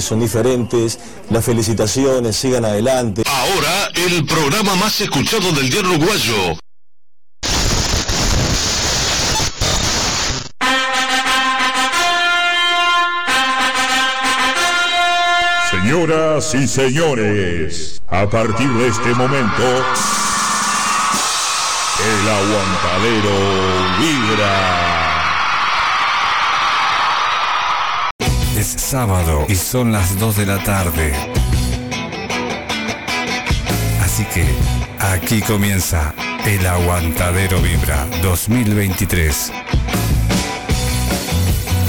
[0.00, 0.98] son diferentes,
[1.28, 3.22] las felicitaciones, sigan adelante.
[3.26, 6.56] Ahora el programa más escuchado del día uruguayo.
[15.70, 19.64] Señoras y señores, a partir de este momento,
[22.06, 23.36] el aguantadero
[24.00, 24.97] vibra.
[28.88, 31.12] sábado y son las 2 de la tarde.
[34.00, 34.46] Así que
[34.98, 36.14] aquí comienza
[36.46, 39.52] el Aguantadero Vibra 2023.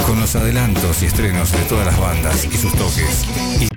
[0.06, 3.26] Con los adelantos y estrenos de todas las bandas y sus toques.
[3.62, 3.69] Y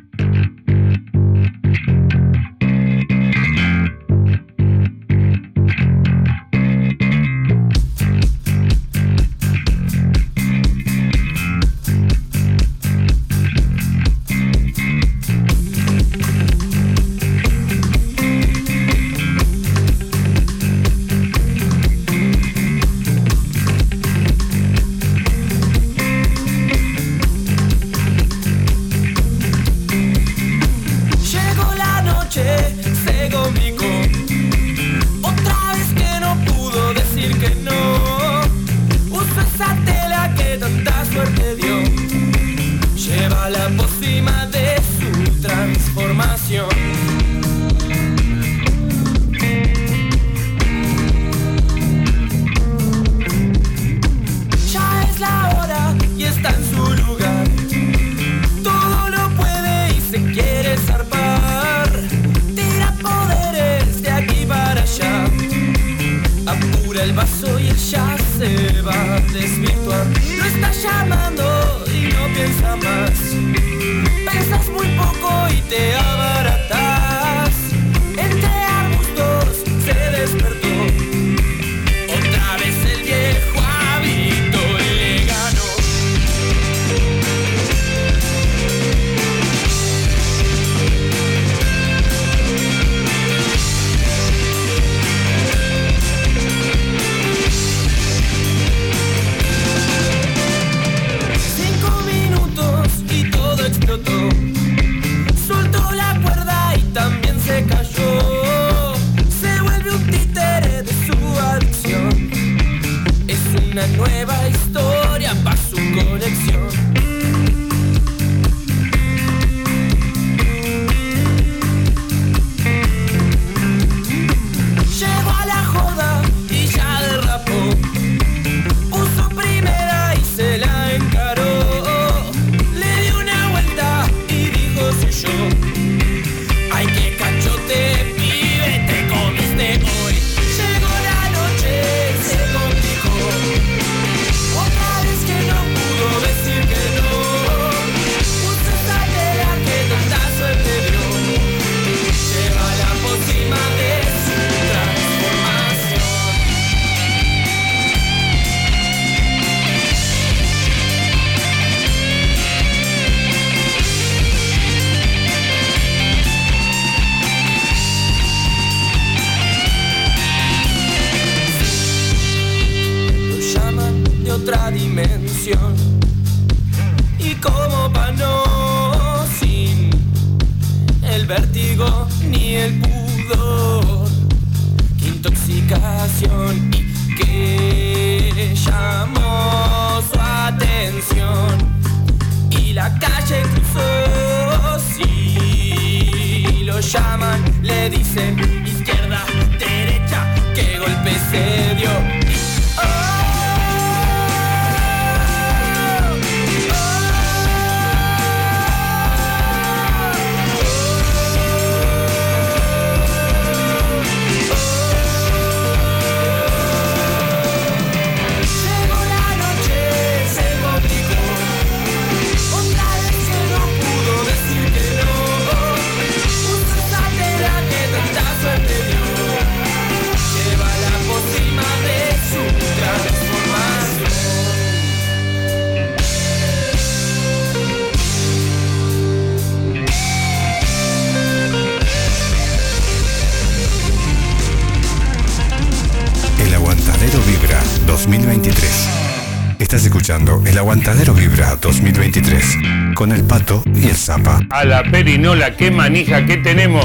[250.53, 252.59] El Aguantadero Vibra 2023
[252.95, 254.39] con el Pato y el Zapa.
[254.51, 256.85] A la perinola, qué manija que tenemos.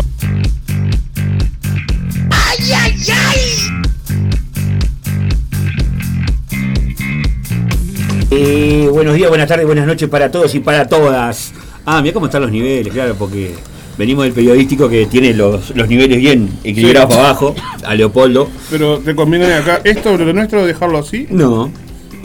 [8.32, 11.52] Eh, buenos días, buenas tardes, buenas noches para todos y para todas.
[11.86, 13.54] Ah, mira cómo están los niveles, claro, porque
[13.98, 17.54] venimos del periodístico que tiene los, los niveles bien equilibrados para abajo,
[17.84, 18.50] a Leopoldo.
[18.70, 21.70] Pero te conviene acá, esto lo nuestro dejarlo así, No,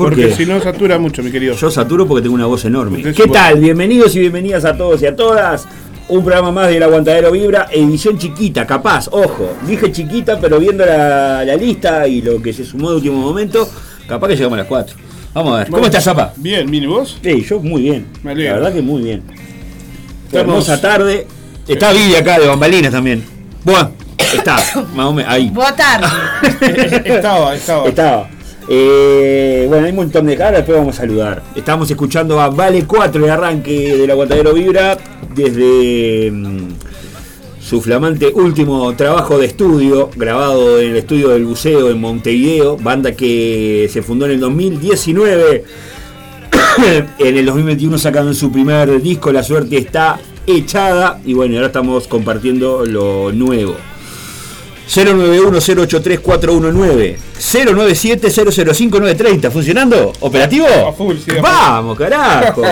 [0.02, 0.34] ¿por porque qué?
[0.34, 1.54] si no satura mucho, mi querido.
[1.54, 3.02] Yo saturo porque tengo una voz enorme.
[3.12, 3.58] ¿Qué tal?
[3.60, 5.66] Bienvenidos y bienvenidas a todos y a todas.
[6.08, 9.50] Un programa más del Aguantadero Vibra, edición chiquita, capaz, ojo.
[9.66, 13.69] Dije chiquita, pero viendo la, la lista y lo que se sumó de último momento,
[14.08, 14.96] capaz que llegamos a las 4.
[15.32, 15.69] Vamos a ver.
[15.70, 16.34] ¿Cómo estás, Zapa?
[16.37, 17.19] Bien, ¿mini vos?
[17.22, 18.06] Sí, yo muy bien.
[18.22, 18.34] Me.
[18.34, 19.22] La verdad que muy bien.
[20.26, 21.26] Estamos- Hermosa tarde.
[21.66, 23.25] Está Vivi acá de bambalinas también.
[23.64, 23.93] Bueno,
[24.34, 24.56] está,
[24.94, 25.48] más o menos, ahí.
[25.50, 26.06] Boa tarde.
[27.05, 27.88] estaba, estaba.
[27.88, 28.28] Estaba.
[28.69, 31.43] Eh, bueno, hay un montón de caras, después vamos a saludar.
[31.55, 34.97] Estamos escuchando a Vale 4 de arranque del Aguantadero Vibra
[35.35, 36.69] desde mm,
[37.61, 43.12] su flamante último trabajo de estudio, grabado en el estudio del Buceo en Montevideo, banda
[43.12, 45.65] que se fundó en el 2019.
[47.19, 52.06] en el 2021 sacaron su primer disco, La Suerte está echada, y bueno, ahora estamos
[52.08, 53.76] compartiendo lo nuevo.
[54.88, 60.12] 091-083-419 097-005-930 ¿Funcionando?
[60.20, 60.67] ¿Operativo?
[60.67, 61.32] A full, sí.
[61.40, 62.62] Vamos, carajo.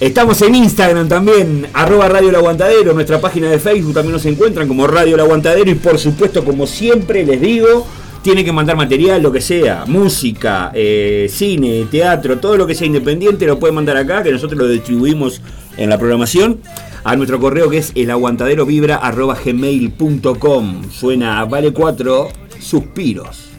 [0.00, 4.68] Estamos en Instagram también, arroba Radio El Aguantadero, nuestra página de Facebook también nos encuentran
[4.68, 7.86] como Radio El Aguantadero y por supuesto, como siempre les digo,
[8.22, 12.86] tienen que mandar material, lo que sea, música, eh, cine, teatro, todo lo que sea
[12.86, 15.42] independiente lo pueden mandar acá, que nosotros lo distribuimos
[15.76, 16.60] en la programación.
[17.04, 22.28] A nuestro correo que es elaguantaderovibra.gmail.com Suena Vale 4
[22.58, 23.53] Suspiros.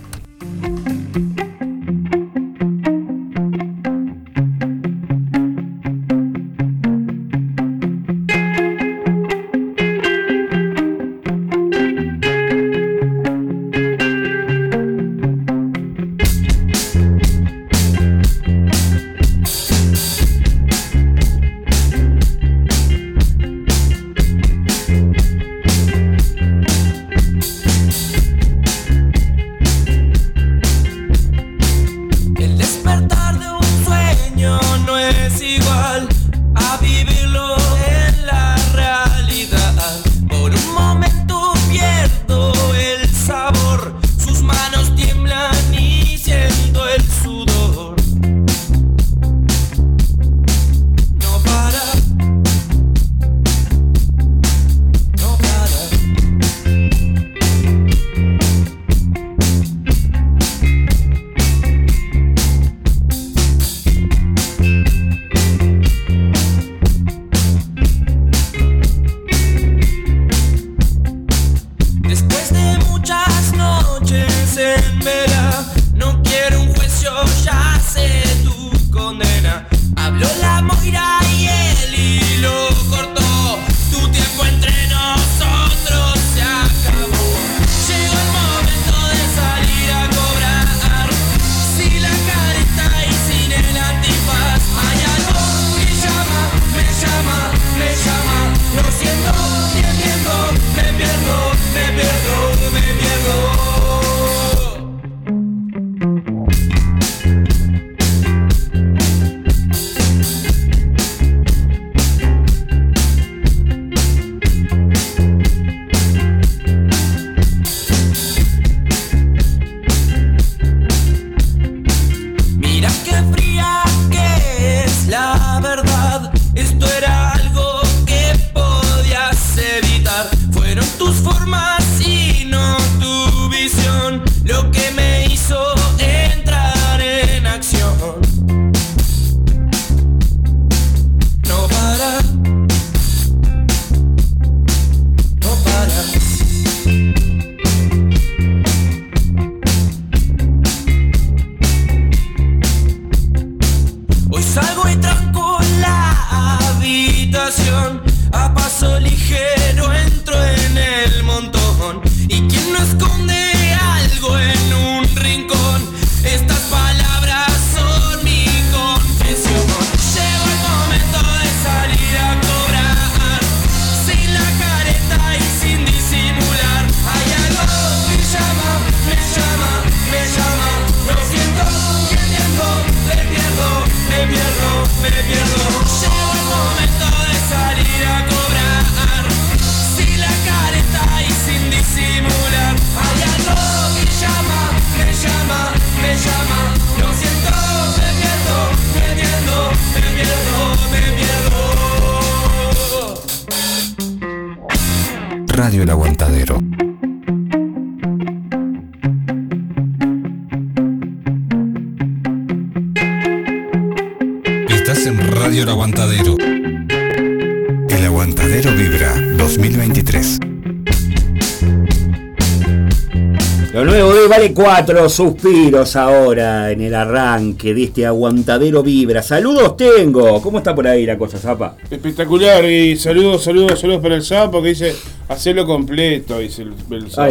[224.65, 229.21] 4 suspiros ahora en el arranque de este aguantadero vibra.
[229.21, 230.41] Saludos tengo.
[230.41, 231.75] ¿Cómo está por ahí la cosa, Zapa?
[231.87, 234.95] Espectacular y saludos, saludos, saludos para el sapo que dice
[235.27, 237.05] hacerlo completo, dice el, el.
[237.15, 237.29] Ah.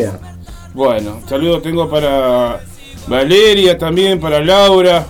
[0.75, 2.61] Bueno, saludos tengo para
[3.09, 5.05] Valeria también, para Laura.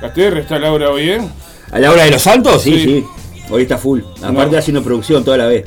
[0.00, 1.20] ¿La TR está Laura hoy, eh?
[1.72, 2.62] ¿A la hora de los santos?
[2.62, 2.84] Sí, sí.
[2.86, 3.04] Sí.
[3.50, 4.00] Hoy está full.
[4.22, 4.58] Aparte No.
[4.58, 5.66] haciendo producción toda la vez.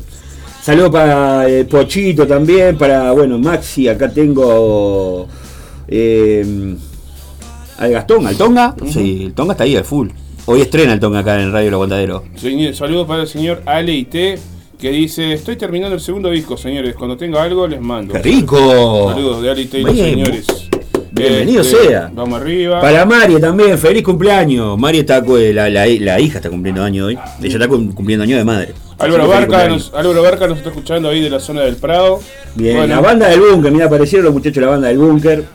[0.59, 5.27] Saludos para el Pochito también, para, bueno, Maxi, acá tengo
[5.87, 6.75] eh,
[7.77, 8.75] al Gastón, al Tonga.
[8.91, 10.09] Sí, el Tonga está ahí al full.
[10.45, 12.23] Hoy estrena el Tonga acá en Radio Aguantadero.
[12.35, 14.15] Señor- Saludos para el señor Ale IT
[14.79, 16.95] que dice, estoy terminando el segundo disco, señores.
[16.95, 18.13] Cuando tenga algo les mando.
[18.13, 19.09] ¡Qué rico!
[19.13, 20.45] Saludos de Ale IT y los señores.
[21.11, 22.11] bienvenido Este, sea.
[22.13, 22.81] Vamos arriba.
[22.81, 24.77] Para Mari también, feliz cumpleaños.
[24.77, 27.17] Mari está, cu- la, la- la hija está cumpliendo año hoy.
[27.41, 28.73] Ella está cum- cumpliendo año de madre.
[28.99, 32.19] Álvaro Barca, nos, Álvaro Barca nos está escuchando ahí de la zona del Prado.
[32.55, 35.45] Bien, Bueno, la banda del búnker, mira, aparecieron los muchachos de la banda del búnker.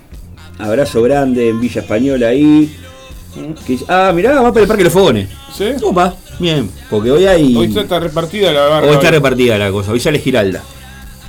[0.58, 2.74] Abrazo grande en Villa Española ahí.
[3.66, 5.28] Que- ah, mirá, va para el Parque de los Fogones.
[5.56, 5.66] ¿Sí?
[5.82, 7.54] Opa, bien, porque hoy hay.
[7.56, 8.88] Hoy está, repartida la barca.
[8.88, 10.62] hoy está repartida la cosa, hoy sale Giralda.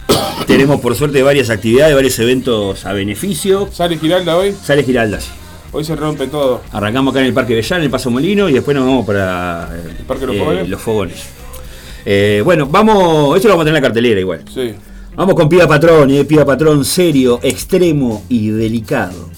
[0.48, 3.70] Tenemos por suerte varias actividades, varios eventos a beneficio.
[3.72, 4.56] ¿Sale Giralda hoy?
[4.64, 5.30] Sale Giralda, sí.
[5.72, 6.62] Hoy se rompe todo.
[6.72, 9.70] Arrancamos acá en el Parque Bellán, en el Paso Molino, y después nos vamos para
[10.00, 10.70] ¿El Parque de los eh, Fogones?
[10.70, 11.24] los Fogones.
[12.06, 14.42] Eh, bueno, vamos, esto lo vamos a tener en la cartelera igual.
[14.52, 14.74] Sí.
[15.20, 19.30] Vamos con Pida Patrón, eh, Pida Patrón serio, extremo y delicado.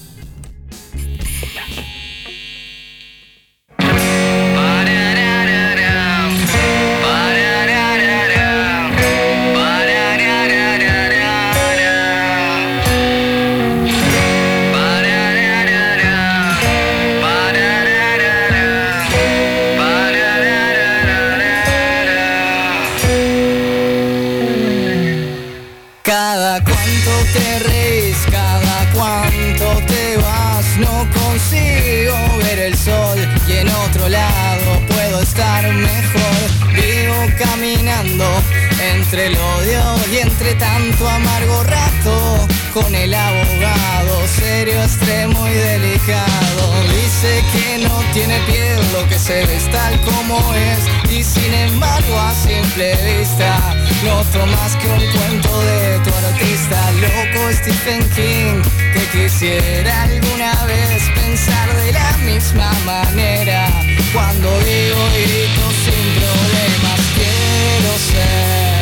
[51.10, 56.92] Y sin embargo a simple vista noto más que un cuento de tu artista.
[57.02, 58.62] Loco Stephen King
[58.94, 63.68] que quisiera alguna vez pensar de la misma manera.
[64.14, 68.82] Cuando digo grito sin problemas quiero ser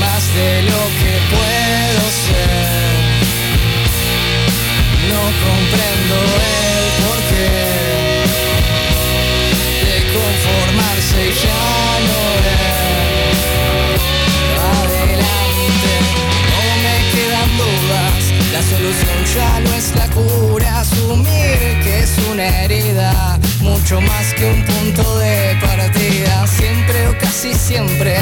[0.00, 2.94] más de lo que puedo ser.
[5.10, 7.83] No comprendo el porqué
[19.34, 25.18] ya no es la cura, asumir que es una herida, mucho más que un punto
[25.18, 28.16] de partida, siempre o casi siempre.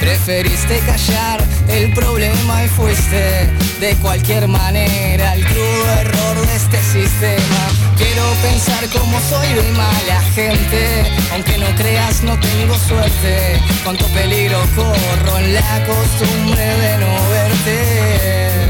[0.00, 3.48] Preferiste callar el problema y fuiste
[3.80, 7.85] de cualquier manera el crudo error de este sistema.
[7.96, 13.60] Quiero pensar como soy de mala gente, aunque no creas no tengo suerte.
[13.84, 18.65] Cuánto peligro corro en la costumbre de no verte.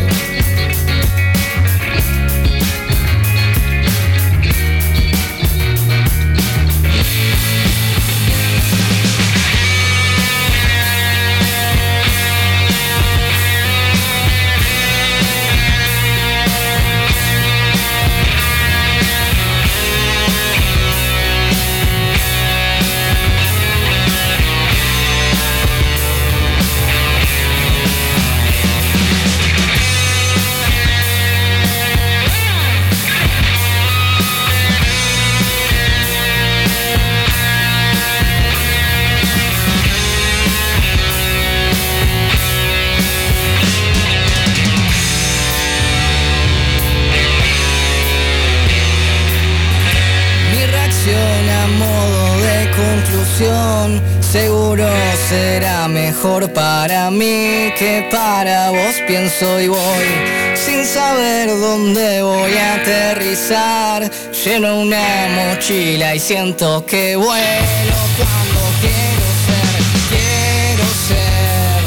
[56.26, 60.06] Mejor para mí que para vos pienso y voy
[60.54, 69.26] sin saber dónde voy a aterrizar lleno una mochila y siento que vuelo cuando quiero
[69.46, 71.86] ser quiero ser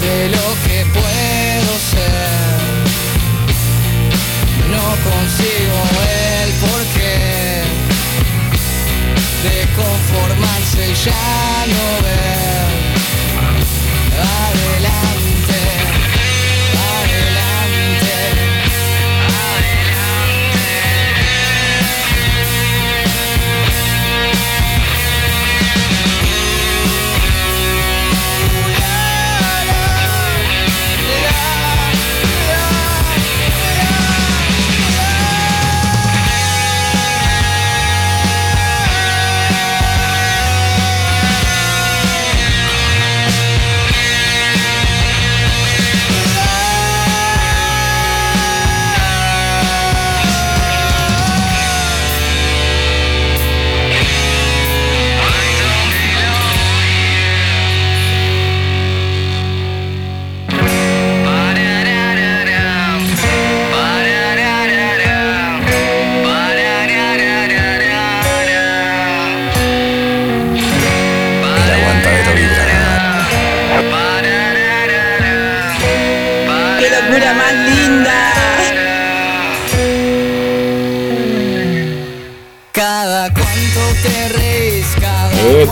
[0.00, 2.60] de lo que puedo ser.
[4.74, 5.78] No consigo
[6.42, 7.62] el porqué
[9.42, 10.49] de conformarse
[10.80, 12.39] y ya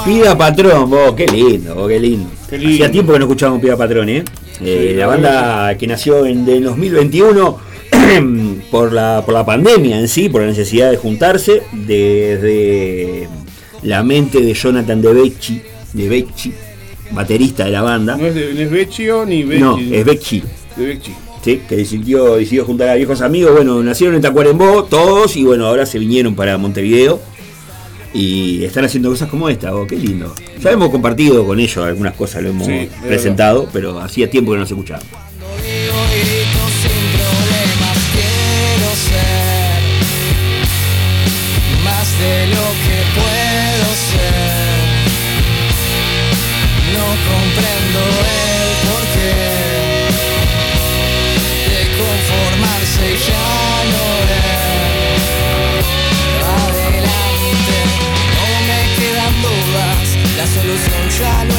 [0.05, 2.29] Pida Patrón, vos, qué lindo, vos, qué lindo.
[2.49, 2.75] Qué lindo.
[2.75, 4.25] Hacía tiempo que no escuchábamos Pida Patrón, ¿eh?
[4.61, 7.59] Eh, la banda que nació en el 2021
[8.71, 13.29] por la, por la pandemia en sí, por la necesidad de juntarse, desde
[13.83, 15.63] la mente de Jonathan De Becci,
[15.93, 16.53] de Becci,
[17.13, 18.17] baterista de la banda.
[18.17, 19.61] No es, de, no es ni Becci.
[19.61, 20.43] No, es Becci.
[20.77, 21.13] De Becci.
[21.43, 23.53] Sí, que decidió, decidió juntar a viejos amigos.
[23.55, 27.21] Bueno, nacieron en Tacuarembó todos y bueno, ahora se vinieron para Montevideo
[28.15, 29.75] y están haciendo cosas como esta.
[29.75, 30.35] oh, qué lindo.
[30.61, 34.59] Ya hemos compartido con ellos algunas cosas, lo hemos Sí, presentado, pero hacía tiempo que
[34.59, 35.01] no se escuchaba.
[35.01, 39.83] Digo grito sin problemas, quiero ser
[41.85, 42.68] más de lo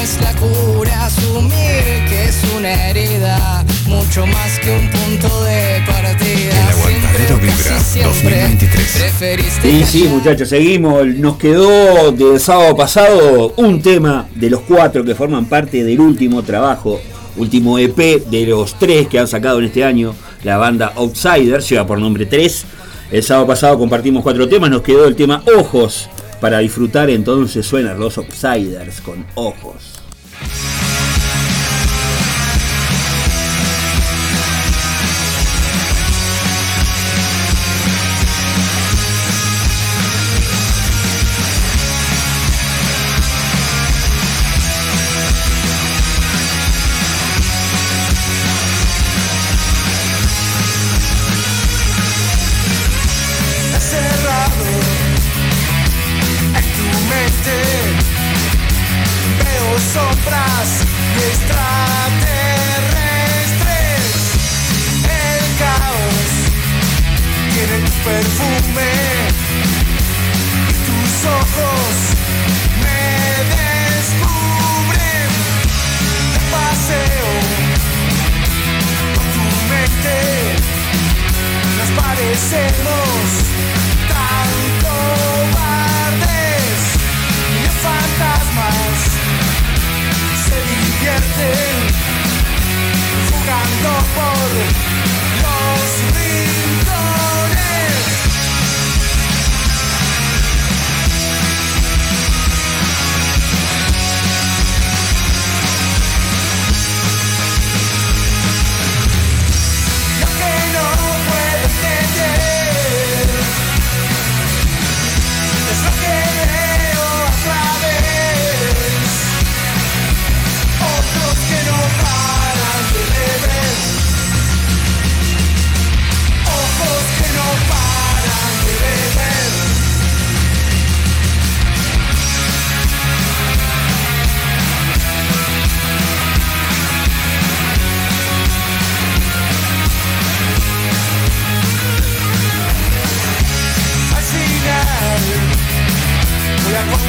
[0.09, 6.51] es la cura, asumir que es una herida, mucho más que un punto de partida.
[6.51, 8.97] El Aguantadero Vibra casi siempre, 2023.
[8.97, 11.05] Preferiste Y sí, muchachos, seguimos.
[11.05, 16.41] Nos quedó del sábado pasado un tema de los cuatro que forman parte del último
[16.41, 16.99] trabajo,
[17.37, 20.15] último EP de los tres que han sacado en este año.
[20.43, 22.65] La banda Outsiders, lleva por nombre 3.
[23.11, 26.09] El sábado pasado compartimos cuatro temas, nos quedó el tema Ojos.
[26.41, 29.98] Para disfrutar entonces suenan los Outsiders con Ojos.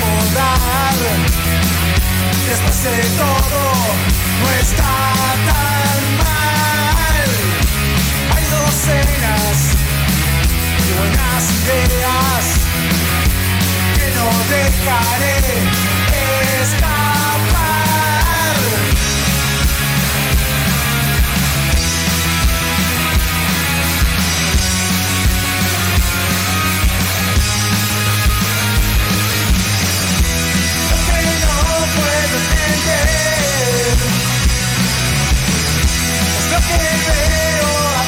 [0.00, 0.94] Acomodar
[2.48, 3.60] Después de todo,
[4.40, 4.94] no está
[5.46, 7.28] tan mal.
[8.34, 9.56] Hay docenas
[10.86, 12.44] de buenas ideas
[13.94, 15.36] que no dejaré
[16.62, 17.19] escapar.
[32.90, 34.00] Entender
[36.38, 37.99] es lo que veo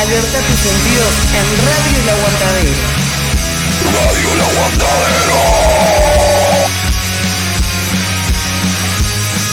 [0.00, 3.00] Alerta tus sentidos en Radio El Aguantadero.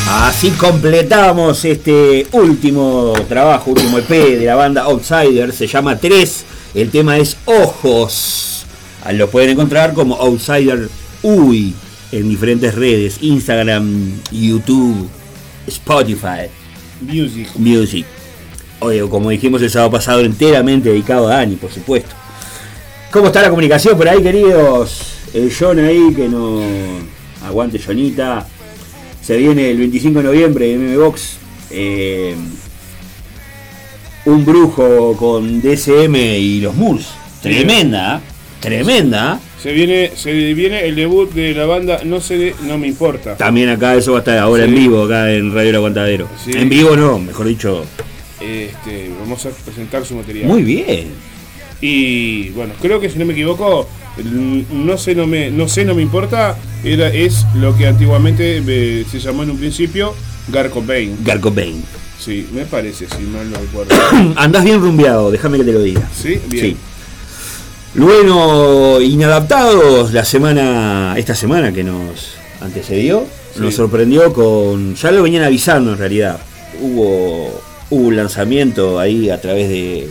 [0.09, 5.51] Así completamos este último trabajo, último EP de la banda Outsider.
[5.51, 6.45] Se llama 3.
[6.75, 8.65] El tema es Ojos.
[9.03, 10.87] Ah, Lo pueden encontrar como Outsider
[11.23, 11.75] UI
[12.13, 15.09] en diferentes redes: Instagram, YouTube,
[15.67, 16.47] Spotify,
[17.01, 17.49] Music.
[17.57, 18.05] Music.
[18.79, 22.11] Oye, como dijimos el sábado pasado, enteramente dedicado a Dani, por supuesto.
[23.11, 25.13] ¿Cómo está la comunicación por ahí, queridos?
[25.33, 26.61] El John ahí, que no.
[27.45, 28.45] Aguante, Jonita.
[29.21, 31.37] Se viene el 25 de noviembre en MM Box.
[31.71, 32.35] eh,
[34.25, 37.07] un brujo con DSM y los Moors.
[37.41, 38.19] Tremenda, ¿eh?
[38.59, 39.39] tremenda.
[39.61, 43.35] Se viene, se viene el debut de la banda No sé, de- no me importa.
[43.37, 44.69] También acá eso va a estar ahora Sí.
[44.69, 46.27] en vivo, acá en Radio El Aguantadero.
[46.43, 46.51] Sí.
[46.53, 47.85] En vivo no, mejor dicho.
[48.41, 50.47] Este, vamos a presentar su material.
[50.47, 51.07] Muy bien.
[51.81, 53.87] Y bueno, creo que si no me equivoco,
[54.71, 59.05] no sé, no me, no sé, no me importa, era, es lo que antiguamente eh,
[59.09, 60.13] se llamó en un principio
[60.47, 61.15] Garco Bane.
[61.23, 61.81] Garco Bane.
[62.19, 63.95] Sí, me parece, si mal no recuerdo.
[64.37, 66.09] Andás bien rumbeado, déjame que te lo diga.
[66.15, 66.77] Sí, bien.
[67.95, 73.61] Bueno, inadaptados la semana, esta semana que nos antecedió, Sí.
[73.61, 76.39] nos sorprendió con, ya lo venían avisando en realidad,
[76.79, 80.09] hubo, hubo un lanzamiento ahí a través de,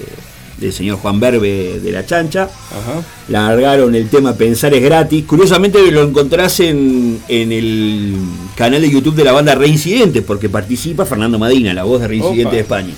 [0.59, 3.03] del señor Juan Berbe de La Chancha, Ajá.
[3.29, 8.15] largaron el tema Pensar es gratis, curiosamente lo encontrás en, en el
[8.57, 12.53] canal de YouTube de la banda Reincidentes, porque participa Fernando Madina, la voz de Reincidentes
[12.53, 12.95] de España.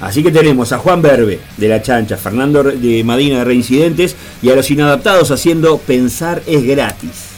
[0.00, 4.48] Así que tenemos a Juan Berbe de La Chancha, Fernando de Madina de Reincidentes y
[4.50, 7.33] a los inadaptados haciendo Pensar es gratis.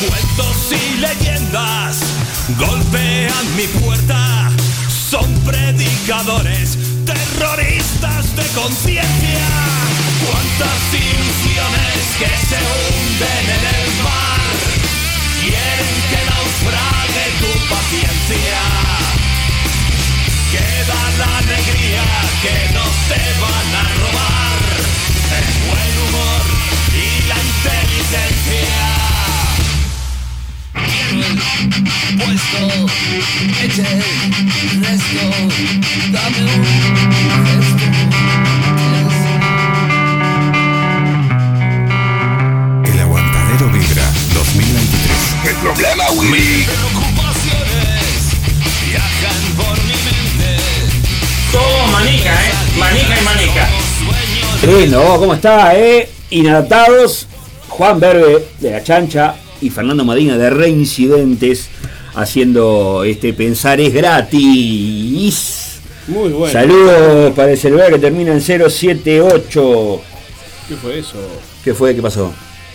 [0.00, 1.98] Cuentos y leyendas
[2.58, 4.50] golpean mi puerta.
[4.88, 9.46] Son predicadores, terroristas de conciencia.
[10.24, 14.21] Cuántas ilusiones que se hunden en el mar.
[28.12, 28.76] Inteligencia.
[32.18, 32.62] Puesto,
[33.64, 35.24] eche el resto,
[36.12, 36.66] dame un
[42.84, 45.48] El aguantadero vibra 2023.
[45.48, 46.64] El problema, Willy.
[46.64, 48.12] preocupaciones
[48.88, 50.50] viajan por mi mente.
[51.50, 52.52] Todo manija, ¿eh?
[52.78, 53.68] Manija y manija.
[54.66, 56.08] Lindo, ¿cómo está, eh?
[56.30, 57.26] Inadaptados,
[57.72, 61.70] Juan Verbe de La Chancha y Fernando Madina de Reincidentes
[62.14, 65.80] haciendo este Pensar es gratis.
[66.06, 66.52] Muy bueno.
[66.52, 70.00] Saludos para el celular que termina en 078.
[70.68, 71.16] ¿Qué fue eso?
[71.64, 71.94] ¿Qué fue?
[71.94, 72.30] ¿Qué pasó?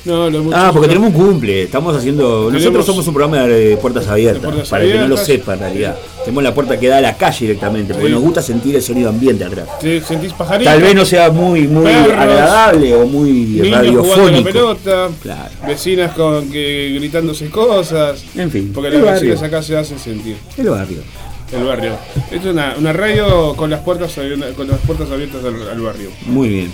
[0.06, 1.64] No, los Ah, porque tenemos un cumple.
[1.64, 2.46] Estamos haciendo.
[2.48, 4.42] Tenemos- Nosotros somos un programa de puertas abiertas.
[4.42, 5.26] De puertas para el que no lo abiertas.
[5.28, 5.96] sepa en realidad.
[6.24, 7.94] Tenemos la puerta que da a la calle directamente.
[7.94, 8.14] Porque Sí.
[8.14, 9.68] nos gusta sentir el sonido ambiente atrás.
[9.80, 10.70] ¿Te sentís pajarito?
[10.70, 14.44] Tal vez no sea muy, muy Perros, agradable o muy Niños a la radiofónico.
[14.44, 15.50] pelota, Claro.
[15.68, 18.24] vecinas con que gritándose cosas.
[18.36, 19.20] En fin, Porque las barrio.
[19.32, 20.38] vecinas acá se hacen sentir.
[20.58, 21.00] El barrio.
[21.58, 21.92] El barrio.
[22.30, 25.80] Esto es una, una radio con las puertas abi- con las puertas abiertas al, al
[25.82, 26.10] barrio.
[26.26, 26.74] Muy bien.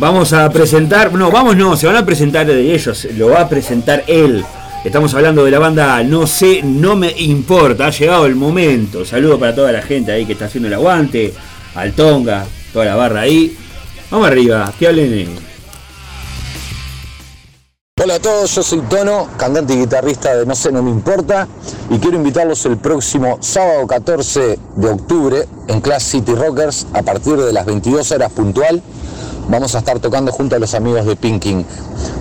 [0.00, 3.48] Vamos a presentar, no, vamos no, se van a presentar de ellos, lo va a
[3.50, 4.42] presentar él.
[4.82, 9.04] Estamos hablando de la banda No sé, no me importa, ha llegado el momento.
[9.04, 11.34] Saludo para toda la gente ahí que está haciendo el aguante,
[11.74, 13.54] al Tonga, toda la barra ahí.
[14.10, 15.50] Vamos arriba, que hablen.
[18.02, 21.46] Hola a todos, yo soy Tono, cantante y guitarrista de No sé, no me importa,
[21.90, 27.36] y quiero invitarlos el próximo sábado 14 de octubre en Class City Rockers a partir
[27.36, 28.82] de las 22 horas puntual.
[29.50, 31.66] Vamos a estar tocando junto a los amigos de Pinking.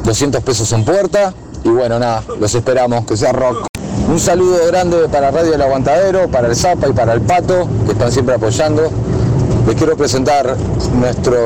[0.04, 1.32] 200 pesos en puerta,
[1.64, 3.68] y bueno, nada, los esperamos, que sea rock.
[4.10, 7.92] Un saludo grande para Radio El Aguantadero, para el Zapa y para el Pato, que
[7.92, 8.90] están siempre apoyando.
[9.68, 10.58] Les quiero presentar
[10.96, 11.38] nuestro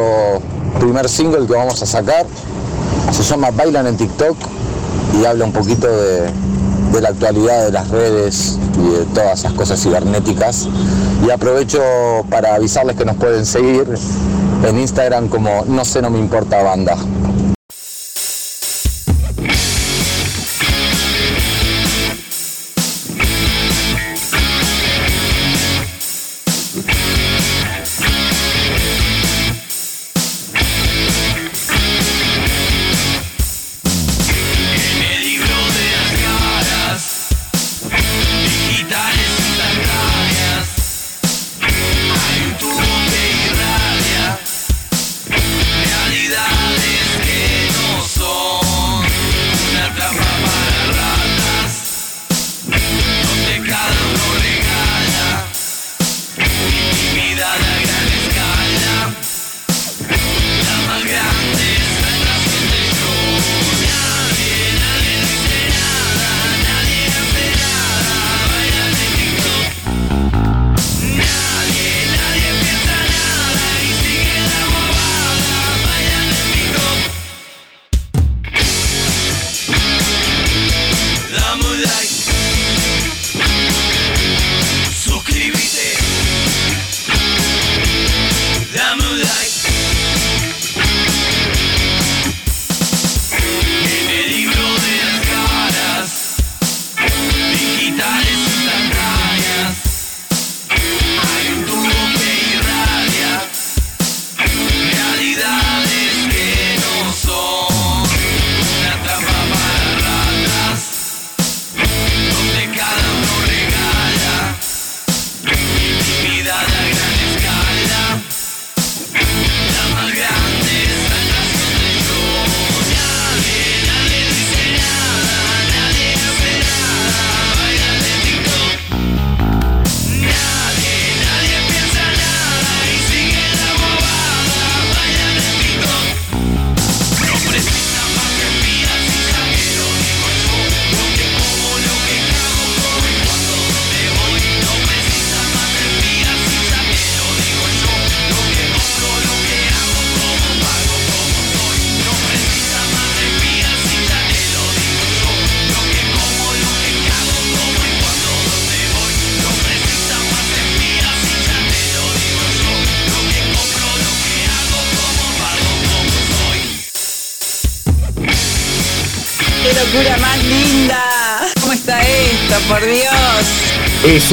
[0.79, 2.25] primer single que vamos a sacar.
[3.11, 4.37] Se llama Bailan en TikTok
[5.21, 6.31] y habla un poquito de,
[6.93, 10.65] de la actualidad de las redes y de todas esas cosas cibernéticas.
[11.27, 11.81] Y aprovecho
[12.29, 13.85] para avisarles que nos pueden seguir
[14.63, 16.95] en Instagram como No sé, no me importa banda.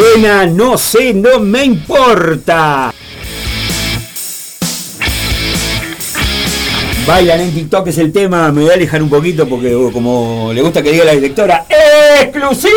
[0.01, 2.93] Escena no sé, no me importa.
[7.07, 10.53] Bailan en TikTok es el tema, me voy a alejar un poquito porque uh, como
[10.55, 11.67] le gusta que diga la directora,
[12.23, 12.73] ¡exclusivo!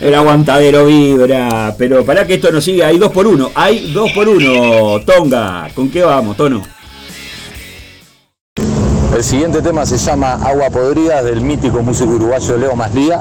[0.00, 4.10] El aguantadero vibra, pero para que esto no siga, hay dos por uno, hay dos
[4.12, 6.62] por uno, Tonga, ¿con qué vamos, Tono?
[9.14, 13.20] El siguiente tema se llama Agua Podrida del mítico músico uruguayo Leo Maslía.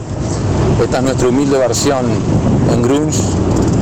[0.84, 2.06] Esta es nuestra humilde versión
[2.86, 3.20] grunge.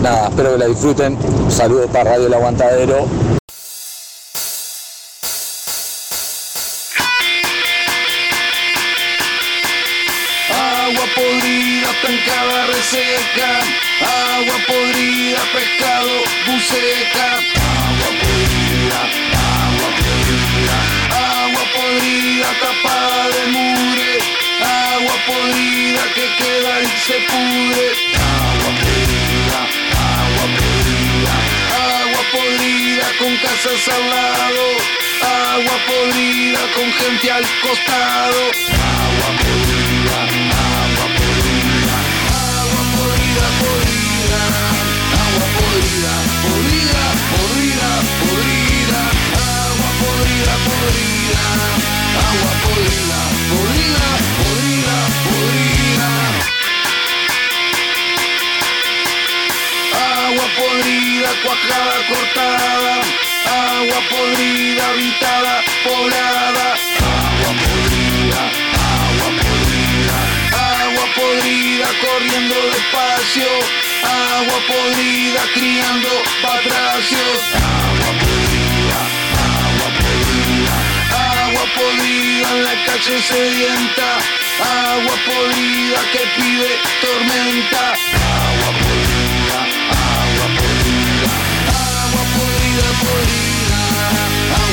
[0.02, 1.18] Nada, espero que la disfruten.
[1.50, 3.06] Saludos para Radio El Aguantadero.
[10.50, 13.52] Agua podrida, estancada, reseca.
[14.02, 16.14] Agua podrida, pescado,
[16.48, 17.28] buceca.
[17.84, 19.02] Agua podrida,
[19.64, 20.78] agua podrida.
[21.44, 24.14] Agua podrida, tapada de mugre.
[24.62, 28.23] Agua podrida que queda y se pudre.
[33.64, 34.66] Casas al lado.
[35.22, 38.40] Agua podrida con gente al costado.
[39.00, 40.18] Agua podrida,
[40.84, 41.98] agua podrida.
[42.60, 44.42] Agua podrida, podrida.
[45.24, 47.92] Agua podrida, podrida, podrida,
[48.24, 49.02] podrida.
[49.64, 51.44] Agua podrida, podrida.
[52.28, 53.73] Agua podrida, podrida,
[60.56, 62.96] podrida, cuajada, cortada.
[63.46, 66.68] Agua podrida, habitada, poblada.
[67.04, 68.42] Agua podrida,
[69.04, 70.18] agua podrida.
[70.84, 73.52] Agua podrida, corriendo despacio.
[74.04, 76.10] Agua podrida, criando
[76.42, 77.40] patracios.
[77.54, 79.00] Agua podrida,
[79.64, 80.76] agua podrida.
[81.44, 84.10] Agua podrida en la calle sedienta.
[84.60, 87.84] Agua podrida que pide tormenta.
[87.90, 89.03] Agua podrida,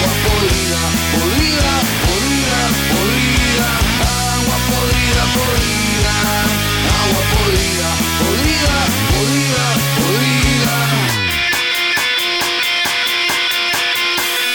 [0.01, 0.81] Agua podrida,
[1.13, 1.73] podrida,
[2.09, 3.69] podrida, podrida.
[4.01, 6.15] Agua podrida, podrida.
[7.01, 8.77] Agua podrida, podrida,
[9.13, 9.67] podrida,
[10.01, 10.77] podrida.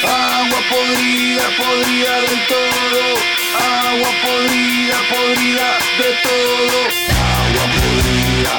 [0.01, 3.03] Agua podrida, podrida del todo.
[3.61, 5.67] Agua podrida, podrida
[5.99, 6.79] de todo.
[7.21, 8.55] Agua podrida,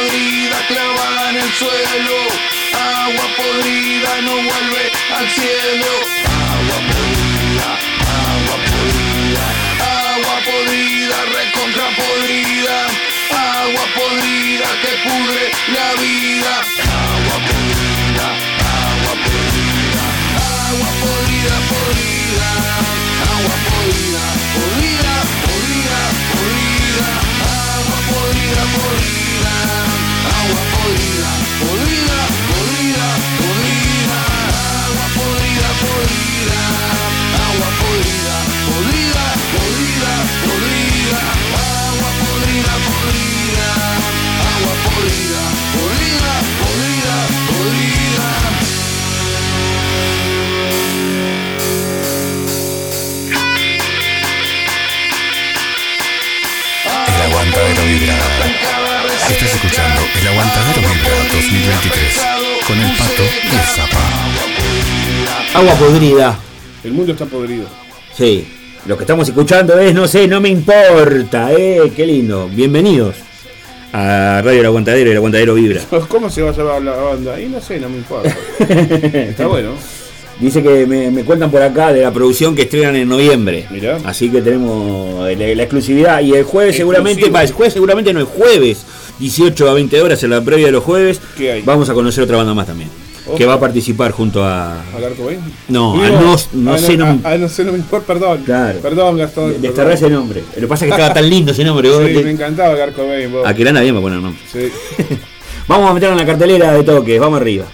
[0.00, 2.16] podrida clavada en el suelo.
[2.72, 4.84] Agua podrida no vuelve
[5.16, 5.90] al cielo.
[6.54, 7.68] Agua podrida,
[8.32, 9.44] agua podrida.
[10.12, 12.78] Agua podrida, recontra podrida.
[13.30, 15.42] Agua podrida que pudre
[15.76, 16.52] la vida.
[17.12, 18.26] Agua podrida,
[18.88, 20.04] agua podrida.
[20.68, 22.48] Agua podrida, podrida.
[23.32, 24.24] Agua podrida,
[24.56, 26.00] podrida, podrida,
[26.32, 27.29] podrida.
[31.00, 31.49] Agua
[65.54, 66.38] Agua podrida.
[66.84, 67.66] El mundo está podrido.
[68.16, 68.46] Sí,
[68.86, 72.48] lo que estamos escuchando es No sé, no me importa, eh, qué lindo.
[72.48, 73.16] Bienvenidos
[73.92, 75.80] a Radio El Aguantadero y El Aguantadero Vibra.
[76.08, 77.34] ¿Cómo se va a llamar la banda?
[77.34, 78.34] Ahí no sé, no me importa.
[78.68, 79.72] Está bueno.
[80.38, 83.66] Dice que me, me cuentan por acá de la producción que estrenan en noviembre.
[83.70, 83.98] Mirá.
[84.04, 86.20] Así que tenemos la, la exclusividad.
[86.22, 86.92] Y el jueves Exclusivo.
[86.92, 88.86] seguramente, va, el jueves seguramente no, el jueves,
[89.18, 91.62] 18 a 20 horas en la previa de los jueves, ¿Qué hay?
[91.62, 92.88] vamos a conocer otra banda más también.
[93.30, 93.38] Ojo.
[93.38, 94.72] Que va a participar junto a.
[94.80, 95.40] ¿A Bain?
[95.68, 98.06] No, Digo, a no, no ah, sé, no, ah, ah, no sé, no me importa,
[98.08, 98.42] perdón.
[98.44, 98.80] Claro.
[98.80, 99.54] Perdón, Gastón.
[99.54, 99.92] Perdón.
[99.92, 100.42] ese nombre.
[100.56, 101.88] Lo que pasa es que estaba tan lindo ese nombre.
[101.88, 103.46] vos Sí, te- me encantaba Bain, vos.
[103.46, 104.42] a Kirana bien va a poner nombre.
[104.50, 104.68] Sí.
[105.68, 107.64] Vamos a meterlo en la cartelera de toques, vamos arriba.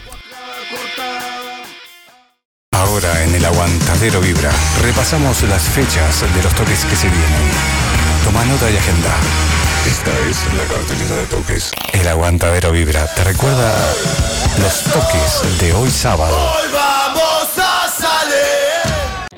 [2.73, 4.51] Ahora en el aguantadero vibra
[4.83, 7.51] repasamos las fechas de los toques que se vienen.
[8.23, 9.66] Toma nota y agenda.
[9.87, 11.71] Esta es la cartelera de toques.
[11.93, 13.73] El aguantadero vibra te recuerda
[14.61, 16.35] los toques de hoy sábado.
[16.35, 19.37] Hoy vamos a salir.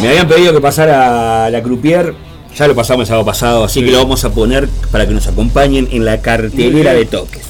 [0.00, 2.12] Me habían pedido que pasara la Croupier,
[2.56, 5.28] ya lo pasamos el sábado pasado, así que lo vamos a poner para que nos
[5.28, 7.44] acompañen en la cartelera de toques.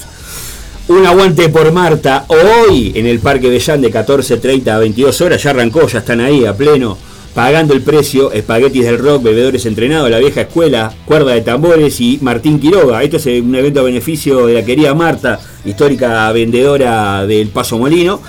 [0.89, 2.27] Un aguante por Marta.
[2.29, 5.43] Hoy en el Parque Bellán de 14.30 a 22 horas.
[5.43, 6.99] Ya arrancó, ya están ahí a pleno.
[7.35, 12.19] Pagando el precio, espaguetis del rock, bebedores entrenados, la vieja escuela, cuerda de tambores y
[12.21, 13.03] Martín Quiroga.
[13.03, 18.21] Esto es un evento a beneficio de la querida Marta, histórica vendedora del Paso Molino,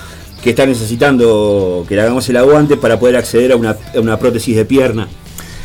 [0.42, 4.64] que está necesitando que le hagamos el aguante para poder acceder a una, prótesis de
[4.64, 5.10] pierna.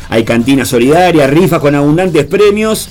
[0.09, 2.89] Hay cantina solidaria, rifas con abundantes premios.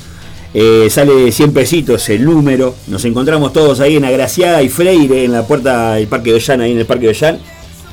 [0.55, 2.75] eh, sale 100 pesitos el número.
[2.87, 6.73] Nos encontramos todos ahí en Agraciada y Freire, en la puerta del Parque Bellán, ahí
[6.73, 7.39] en el Parque Bellán.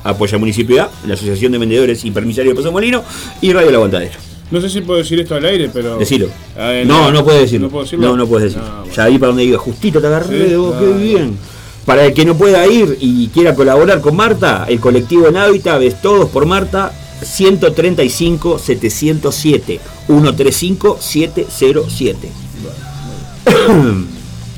[0.08, 3.02] Apoya Municipio la Asociación de Vendedores y Permisarios de Paso Molino
[3.40, 4.18] y Radio El Aguantadero.
[4.50, 5.98] No sé si puedo decir esto al aire, pero.
[5.98, 6.28] Decilo.
[6.56, 7.66] Ah, No, no puedes decirlo.
[7.66, 8.08] ¿No puedo decirlo?
[8.08, 8.76] No, no puedes decirlo.
[8.80, 8.92] Bueno.
[8.94, 11.38] Ya ahí para donde diga, justito te agarré, Sí, vos, ah, qué bien.
[11.84, 15.78] Para el que no pueda ir y quiera colaborar con Marta, el colectivo en Hábitat,
[15.80, 16.92] ves todos por Marta,
[17.22, 22.28] 135 707 135 707.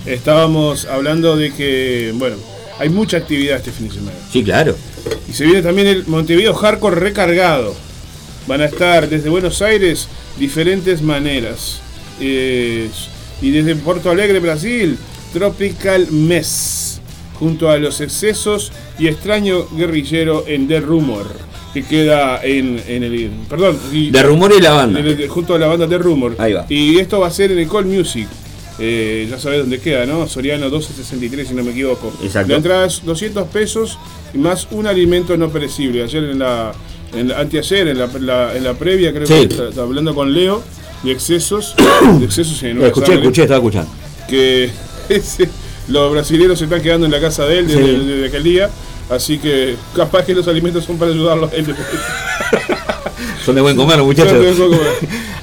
[0.06, 2.36] Estábamos hablando de que, bueno,
[2.78, 4.16] hay mucha actividad este fin de semana.
[4.32, 4.76] Sí, claro.
[5.28, 7.74] Y se viene también el Montevideo Hardcore recargado.
[8.46, 10.08] Van a estar desde Buenos Aires
[10.38, 11.80] diferentes maneras.
[12.20, 12.88] Eh,
[13.42, 14.96] y desde Porto Alegre, Brasil,
[15.32, 17.00] Tropical Mess.
[17.38, 21.26] Junto a los excesos y extraño guerrillero en The Rumor.
[21.72, 23.30] Que queda en, en el.
[23.48, 23.78] Perdón.
[23.92, 24.98] y- De rumor y la banda.
[25.00, 26.34] el- junto a la banda The Rumor.
[26.38, 26.66] Ahí va.
[26.68, 28.26] Y esto va a ser en el Call Music.
[28.80, 30.28] Eh, ya sabés dónde queda, ¿no?
[30.28, 32.12] Soriano 1263, si no me equivoco.
[32.22, 32.50] Exacto.
[32.50, 33.98] La entrada es 200 pesos
[34.34, 36.02] más un alimento no perecible.
[36.04, 36.72] Ayer en la.
[37.12, 39.48] En la- anteayer, en la, la- en la previa, creo Sí.
[39.48, 40.62] que estaba hablando con Leo
[41.02, 41.74] de excesos.
[42.18, 43.90] de excesos en Lo escuché, sangre, escuché, estaba escuchando.
[44.28, 44.70] Que
[45.08, 45.48] ese-
[45.88, 48.04] los brasileños se están quedando en la casa de él desde, Sí.
[48.06, 48.70] desde aquel día.
[49.10, 51.74] Así que capaz que los alimentos son para ayudarlo a él.
[53.44, 54.34] Son de buen comer, muchachos.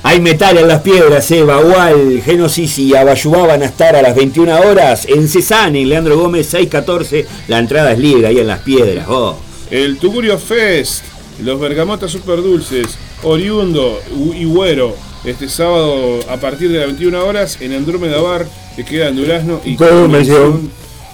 [0.08, 4.16] Hay metal en las piedras, eh, Bagual, Genosis y Abayubá van a estar a las
[4.16, 7.26] 21 horas en Cesane, en Leandro Gómez 614.
[7.48, 9.08] La entrada es libre ahí en las piedras.
[9.10, 9.36] Oh.
[9.72, 11.06] El Tugurio Fest,
[11.42, 14.00] los bergamotas super dulces, oriundo
[14.36, 18.46] y güero, este sábado a partir de las 21 horas en Andrómeda Bar,
[18.76, 19.76] que queda en Durazno y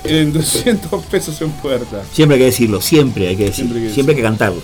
[0.03, 2.03] en 200 pesos en puerta.
[2.11, 4.61] Siempre hay que decirlo, siempre hay que decirlo, Siempre hay que siempre hay que cantarlo.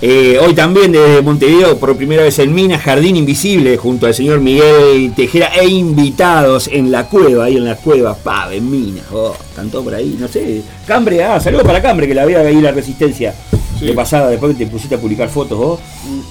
[0.00, 4.38] Eh, hoy también desde Montevideo, por primera vez en Minas, Jardín Invisible, junto al señor
[4.38, 9.06] Miguel Tejera e invitados en la cueva, ahí en la cueva, pa, en Minas.
[9.10, 10.62] Oh, cantó por ahí, no sé.
[10.86, 13.34] Cambre, ah, saludos para Cambre, que la veía ahí la resistencia.
[13.76, 13.86] Sí.
[13.86, 15.80] De pasada, después que te pusiste a publicar fotos vos,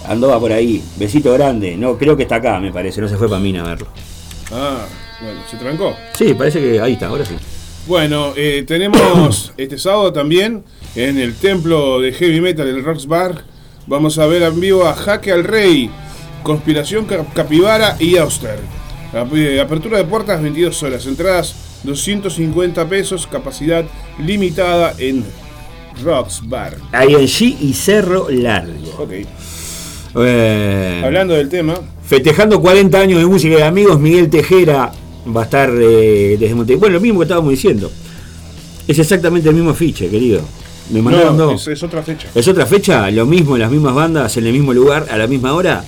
[0.08, 0.82] andaba por ahí.
[0.96, 1.76] Besito grande.
[1.76, 3.88] No, creo que está acá, me parece, no se fue para Minas a verlo.
[4.54, 4.86] Ah,
[5.22, 5.94] bueno, se trancó.
[6.14, 7.36] Sí, parece que ahí está, ahora sí.
[7.86, 10.64] Bueno, eh, tenemos este sábado también
[10.96, 13.57] en el templo de heavy metal, el Rocks Bar.
[13.88, 15.90] Vamos a ver en vivo a Jaque al Rey,
[16.44, 18.60] Conspiración Cap- Capibara y Auster.
[19.14, 23.86] Ap- Apertura de puertas 22 horas, entradas 250 pesos, capacidad
[24.24, 25.24] limitada en
[26.04, 26.76] Rocks Bar.
[26.92, 28.74] Ahí en G y Cerro Largo.
[29.00, 29.12] Ok.
[30.20, 31.76] Eh, Hablando del tema,
[32.06, 34.92] Festejando 40 años de música de amigos, Miguel Tejera
[35.36, 36.80] va a estar eh, desde Montevideo.
[36.80, 37.92] Bueno, lo mismo que estábamos diciendo.
[38.88, 40.42] Es exactamente el mismo afiche, querido.
[40.90, 41.62] Me mandaron no, dos.
[41.62, 42.30] es, es otra fecha.
[42.34, 43.10] ¿Es otra fecha?
[43.12, 45.84] ¿Lo mismo, las mismas bandas, en el mismo lugar, a la misma hora?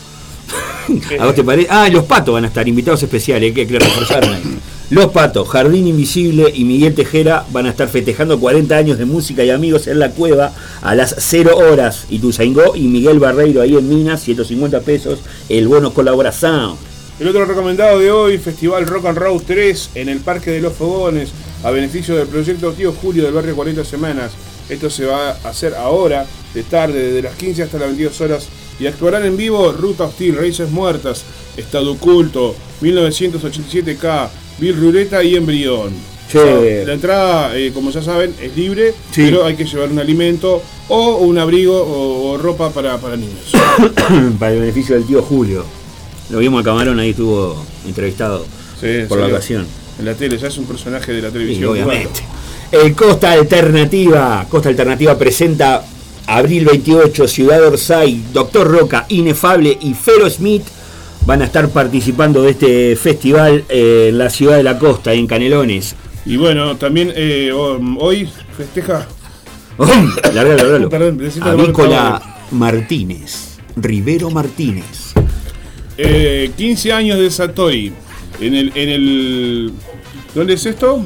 [1.19, 1.67] ¿A vos te parece?
[1.71, 4.59] Ah, los patos van a estar, invitados especiales, que, que reforzaron ahí.
[4.89, 9.43] Los patos, Jardín Invisible y Miguel Tejera van a estar festejando 40 años de música
[9.43, 12.07] y amigos en la cueva a las 0 horas.
[12.09, 16.75] Y Tuzaingó y Miguel Barreiro ahí en Minas, 150 pesos, el bono colaboración.
[17.19, 20.73] El otro recomendado de hoy, Festival Rock and Roll 3 en el Parque de los
[20.73, 21.29] Fogones,
[21.63, 24.31] a beneficio del proyecto Tío Julio del barrio 40 Semanas.
[24.69, 28.47] Esto se va a hacer ahora, de tarde, desde las 15 hasta las 22 horas.
[28.79, 31.23] Y actuarán en vivo Ruta Hostil, Raíces Muertas,
[31.57, 35.91] Estado Oculto, 1987K, Bill Ruleta y Embrión.
[36.31, 36.37] Che.
[36.39, 39.23] O sea, la entrada, eh, como ya saben, es libre, Sí.
[39.25, 43.51] pero hay que llevar un alimento o un abrigo o, o ropa para, para niños.
[44.39, 45.65] Para el beneficio del tío Julio.
[46.29, 48.45] Lo vimos a Camarón, ahí estuvo entrevistado
[48.79, 49.65] Sí, por la ocasión.
[49.97, 51.69] En la tele, ya es un personaje de la Sí, televisión.
[51.71, 52.21] obviamente.
[52.71, 54.45] El Costa Alternativa.
[54.49, 55.83] Costa Alternativa presenta
[56.27, 60.63] abril 28, Ciudad Orsay, Doctor Roca, Inefable y Fero Smith
[61.25, 65.27] van a estar participando de este festival eh, en la ciudad de la costa, en
[65.27, 65.95] Canelones.
[66.25, 69.07] Y bueno, también eh, ho- hoy festeja
[70.33, 70.89] Largalo, largalo.
[70.89, 73.57] Perdón, necesito tomar Avícola Martínez.
[73.75, 75.13] Rivero Martínez.
[75.97, 77.93] eh, 15 años de Satori.
[78.41, 79.71] En el, en el.
[80.35, 81.03] ¿Dónde es esto?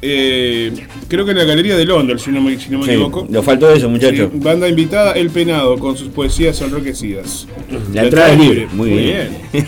[0.00, 0.72] Eh,
[1.08, 3.26] creo que en la Galería de Londres, si no me, si no me Sí, equivoco.
[3.28, 4.30] nos faltó eso, muchachos.
[4.32, 7.46] Sí, banda invitada El Penado con sus poesías enriquecidas.
[7.92, 8.68] La entrada es libre.
[8.72, 9.36] Muy, bien.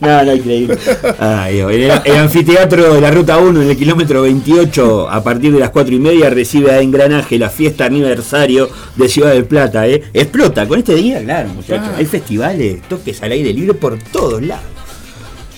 [0.00, 0.76] No, no, increíble.
[1.18, 5.70] Ay, el anfiteatro de la Ruta 1 en el kilómetro 28, a partir de las
[5.70, 9.86] 4 y media, recibe a Engranaje la fiesta aniversario de Ciudad del Plata.
[9.86, 10.02] ¿eh?
[10.12, 11.88] Explota con este día, claro, muchachos.
[11.92, 11.96] Ah.
[11.98, 14.64] Hay festivales, toques al aire libre por todos lados.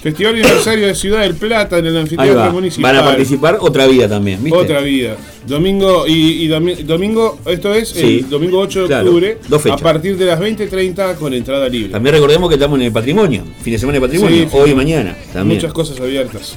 [0.07, 2.95] Festival Aniversario de Ciudad del Plata en el anfiteatro municipal.
[2.95, 4.57] Van a participar otra vida también, ¿viste?
[4.57, 5.17] Otra vida.
[5.49, 8.21] Domingo y, y domi- domingo, esto es Sí.
[8.25, 9.81] el domingo 8 de Claro, octubre, dos fechas.
[9.81, 11.91] a partir de las 20.30 con entrada libre.
[11.91, 14.75] También recordemos que estamos en el patrimonio, fin de semana de patrimonio, Sí, hoy y
[14.77, 15.59] mañana también.
[15.59, 16.55] Muchas cosas abiertas.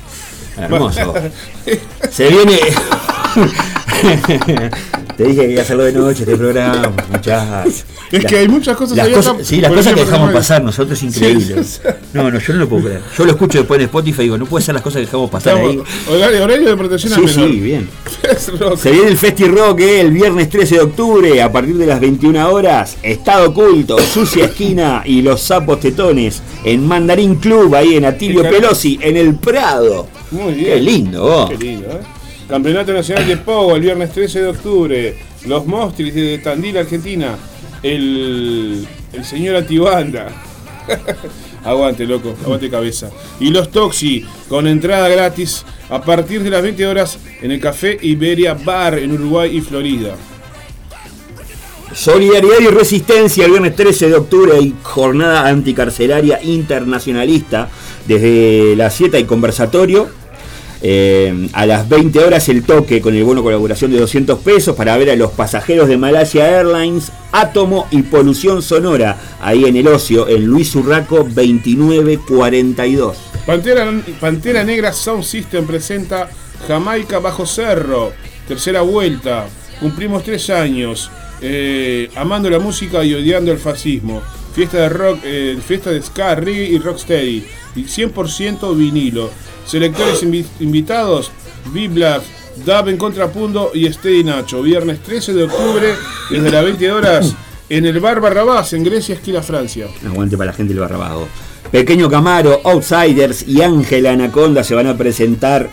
[0.56, 1.14] Hermoso.
[2.12, 2.60] Se viene.
[5.18, 7.84] Te dije que iba a hacerlo de noche este programa, muchachos.
[8.10, 11.64] Es que hay muchas cosas las Sí, las cosas que dejamos pasar nosotros es increíble.
[11.64, 11.80] Sí,
[12.14, 13.02] No, no, yo no lo puedo creer.
[13.18, 15.30] Yo lo escucho después en Spotify y digo, no puede ser las cosas que dejamos
[15.30, 15.82] pasar ahí.
[16.10, 17.52] Horario, horario de protección Sí, menor.
[17.52, 17.90] sí, bien.
[18.78, 22.00] Se viene el Festi Rock eh, el viernes 13 de octubre a partir de las
[22.00, 22.96] 21 horas.
[23.04, 28.44] Estado Oculto, Sucia Esquina y Los Sapos Tetones en Mandarín Club, ahí en Atilio.
[28.44, 30.08] Pelosi, en el Prado.
[30.32, 30.74] Muy bien.
[30.76, 31.50] Qué lindo, vos.
[31.50, 32.19] Qué lindo, ¿eh?
[32.50, 35.18] Campeonato Nacional de Pogo el viernes 13 de octubre.
[35.46, 37.38] Los Mostris de Tandil, Argentina.
[37.84, 40.30] El, el señor Atibanda.
[41.64, 43.12] aguante, loco, aguante cabeza.
[43.40, 47.98] Y los Toxi con entrada gratis a partir de las 20 horas en el Café
[48.02, 50.16] Iberia Bar en Uruguay y Florida.
[51.94, 57.70] Solidaridad y resistencia el viernes 13 de octubre hay jornada anticarcelaria internacionalista
[58.08, 60.10] desde las 7 hay conversatorio.
[60.82, 64.96] Eh, a las 20 horas el toque con el bono colaboración de 200 pesos para
[64.98, 70.30] ver a los pasajeros de Malasia Airlines, Átomo y Polución Sonora, ahí en el ocio,
[70.30, 73.18] en Luis Urraco 2942.
[73.46, 76.30] Pantera, Pantera Negra Sound System presenta
[76.68, 78.14] Jamaica Bajo Cerro,
[78.48, 79.48] tercera vuelta.
[79.80, 81.10] Cumplimos tres años,
[81.42, 84.22] eh, amando la música y odiando el fascismo.
[84.54, 87.46] Fiesta de rock, eh, fiesta de ska, reggae y rocksteady.
[87.76, 89.30] Y 100% vinilo.
[89.70, 91.32] Selectores invi- invitados,
[91.74, 92.24] B-Black,
[92.66, 94.62] Dab en Contrapunto y Steady Nacho.
[94.64, 95.94] Viernes 13 de octubre,
[96.32, 97.36] desde las 20 horas,
[97.70, 99.88] en el Bar Barrabás, en Grecia, esquina Francia.
[100.06, 101.28] Aguante para la gente del Barrabajo.
[101.72, 105.70] Pequeño Camaro, Outsiders y Ángela Anaconda se van a presentar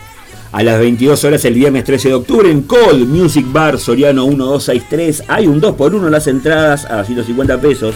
[0.52, 5.24] a las 22 horas el viernes 13 de octubre en Cold Music Bar Soriano 1263.
[5.28, 7.94] Hay un 2x1 las entradas a 150 pesos.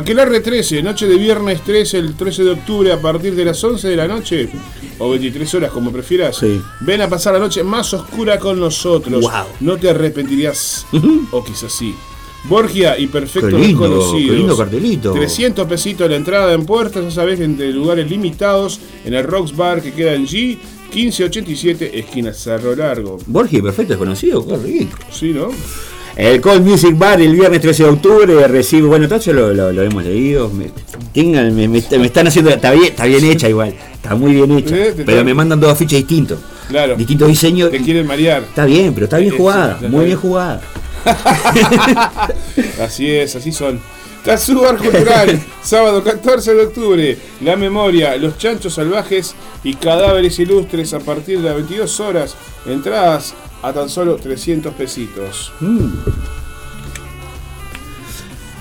[0.00, 3.86] Aquelarre 13, noche de viernes 13, el 13 de octubre, a partir de las 11
[3.86, 4.48] de la noche,
[4.98, 6.38] o 23 horas, como prefieras.
[6.38, 6.58] Sí.
[6.80, 9.20] Ven a pasar la noche más oscura con nosotros.
[9.20, 9.44] Wow.
[9.60, 10.86] No te arrepentirías,
[11.32, 11.94] o quizás sí.
[12.44, 14.30] Borgia y Perfecto Qué lindo, Desconocidos.
[14.30, 15.12] qué lindo cartelito.
[15.12, 19.82] 300 pesitos la entrada en puertas, ya sabés, entre lugares limitados, en el Rocks Bar
[19.82, 20.56] que queda en G,
[20.94, 23.18] 1587, esquina Cerro Largo.
[23.26, 24.98] Borgia, perfecto, desconocido, qué rico.
[25.10, 25.50] Sí, ¿no?
[26.16, 29.72] El Cold Music Bar el viernes 13 de octubre recibe, bueno, todo eso lo, lo-
[29.72, 30.50] lo hemos leído.
[30.50, 30.70] Me,
[31.14, 34.50] tengan- me- me- me están haciendo, está bien, está bien hecha igual, está muy bien
[34.58, 34.74] hecha.
[35.06, 36.38] Pero me mandan dos afiches distintos,
[36.68, 36.94] Claro.
[36.96, 37.70] distintos diseños.
[37.70, 38.42] Te quieren marear.
[38.42, 40.18] Está bien, pero está bien jugada, muy bien.
[40.18, 40.60] jugada.
[42.82, 43.80] Así es, así son.
[44.24, 47.18] Tazubar Cultural, sábado 14 de octubre.
[47.42, 49.34] La memoria, los chanchos salvajes
[49.64, 52.34] y cadáveres ilustres a partir de las 22 horas.
[52.66, 53.32] Entradas
[53.62, 55.52] a tan solo 300 pesitos.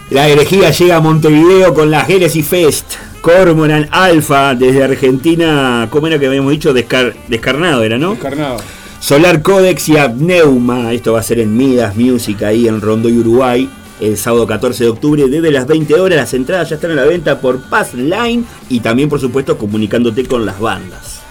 [0.09, 2.93] La herejía llega a Montevideo con la Genesis Fest.
[3.21, 6.73] Cormoran Alpha desde Argentina, ¿cómo era que habíamos dicho?
[6.73, 8.11] Descar- descarnado era, ¿no?
[8.11, 8.57] Descarnado.
[9.01, 10.93] Solar Codex y Abneuma.
[10.93, 13.69] Esto va a ser en Midas Music ahí en Rondoy, Uruguay.
[13.99, 16.17] El sábado 14 de octubre desde las 20 horas.
[16.17, 20.25] Las entradas ya están a la venta por Pass Line y también, por supuesto, comunicándote
[20.25, 21.21] con las bandas.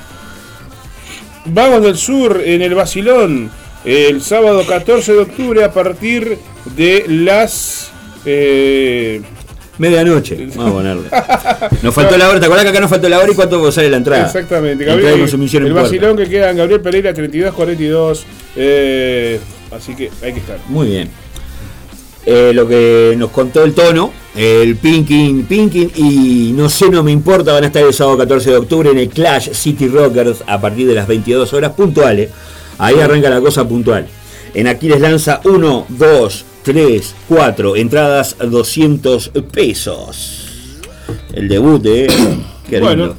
[1.51, 3.51] Vamos del Sur en el Basilón.
[3.84, 6.38] El sábado 14 de octubre a partir
[6.76, 7.90] de las.
[8.24, 9.22] eh,
[9.78, 11.09] Medianoche, vamos a ponerle.
[11.82, 13.88] Nos faltó la hora, ¿te acordás que acá nos faltó la hora y cuánto sale
[13.88, 14.26] la entrada?
[14.26, 15.82] Exactamente, Gabriel, en el puerta.
[15.82, 18.26] Basilón que queda en Gabriel Pereira 3242.
[18.57, 19.38] Eh,
[19.70, 20.59] así que hay que estar.
[20.68, 21.09] Muy bien.
[22.31, 27.11] Eh, lo que nos contó el tono, el Pinkin, Pinkin y No sé, no me
[27.11, 30.61] importa, van a estar el sábado 14 de octubre en el Clash City Rockers a
[30.61, 32.29] partir de las 22 horas puntuales.
[32.76, 34.07] Ahí arranca la cosa puntual.
[34.53, 40.45] En Aquiles lanza 1, 2, 3, 4, entradas 200 pesos.
[41.33, 42.09] El debut, ¿eh?
[42.68, 43.07] Qué Bueno.
[43.07, 43.16] lindo.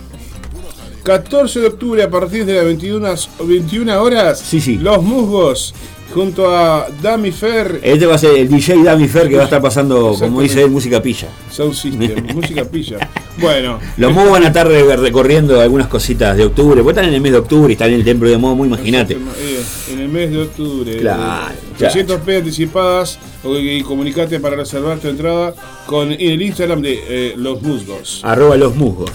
[1.01, 3.07] 14 de octubre a partir de las 21,
[3.39, 4.37] 21 horas.
[4.39, 4.77] Sí, sí.
[4.77, 5.73] Los Musgos
[6.13, 7.79] junto a Dami Fer.
[7.83, 10.63] Este va a ser el DJ Dami Fer que va a estar pasando, como dice
[10.63, 11.27] él, música pilla.
[11.51, 12.97] Sound System, música pilla.
[13.37, 13.79] Bueno.
[13.97, 17.21] Los Mo van a estar re- recorriendo algunas cositas de octubre, porque están en el
[17.21, 19.13] mes de octubre y están en el templo de Momo, imagínate.
[19.13, 20.97] Eh, En el mes de octubre.
[20.97, 25.53] Claro, Eh, 300 P anticipadas y comunicate para reservar tu entrada
[25.85, 28.19] con el Instagram de eh, Los Musgos.
[28.23, 29.11] Arroba los musgos.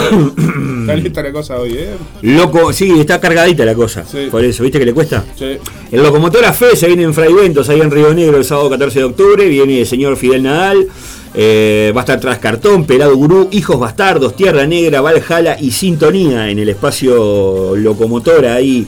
[0.86, 1.90] Calienta la cosa hoy, ¿eh?
[2.22, 4.04] Loco, sí, está cargadita la cosa.
[4.30, 5.24] Por eso, ¿viste que le cuesta?
[5.36, 5.58] Sí.
[5.90, 9.04] El Locomotora Fe se viene en Fraiventos, ahí en Río Negro, el sábado 14 de
[9.04, 9.46] octubre.
[9.48, 10.86] Viene el señor Fidel Nadal.
[11.34, 16.50] eh, va a estar tras cartón, pelado gurú, hijos bastardos, tierra negra, Valhalla y sintonía
[16.50, 18.86] en el espacio locomotora ahí.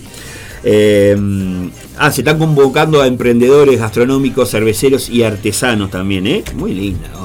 [0.64, 1.16] Eh,
[1.98, 6.44] ah, se están convocando a emprendedores gastronómicos, cerveceros y artesanos también, ¿eh?
[6.54, 7.21] Muy linda, ¿no?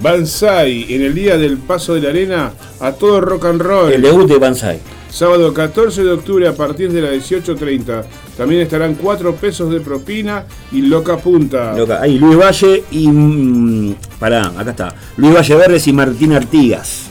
[0.00, 3.92] Banzai, en el día del paso de la arena, a todo rock and roll.
[3.92, 4.78] El debut de Banzai.
[5.10, 8.04] Sábado 14 de octubre a partir de las 18.30.
[8.36, 11.74] También estarán 4 pesos de propina y loca punta.
[11.74, 12.00] Loca.
[12.00, 13.08] Ahí Luis Valle y.
[13.08, 14.94] mm, pará, acá está.
[15.16, 17.06] Luis Valle Verdes y Martín Artigas.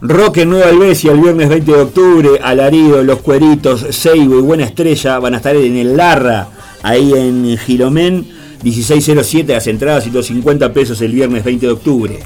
[0.00, 2.28] Rock en Nueva Albesia el viernes 20 de octubre.
[2.42, 6.48] Alarido, Los Cueritos, Seibo y Buena Estrella van a estar en el Larra,
[6.82, 8.37] ahí en Giromén.
[8.62, 12.18] 1607 las entradas y 250 pesos el viernes 20 de octubre.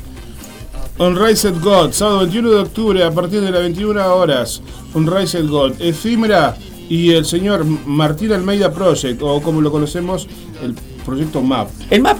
[0.98, 4.62] Unrised God, sábado 21 de octubre a partir de las 21 horas.
[4.94, 6.56] Unrised God, Efímera
[6.88, 10.28] y el señor Martín Almeida Project, o como lo conocemos,
[10.62, 10.74] el
[11.04, 11.68] proyecto MAP.
[11.90, 12.18] El MAP,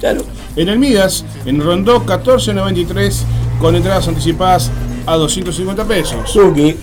[0.00, 0.22] claro.
[0.56, 3.24] En el Midas, en Rondó 1493,
[3.60, 4.70] con entradas anticipadas
[5.06, 6.30] a 250 pesos.
[6.30, 6.76] Suki.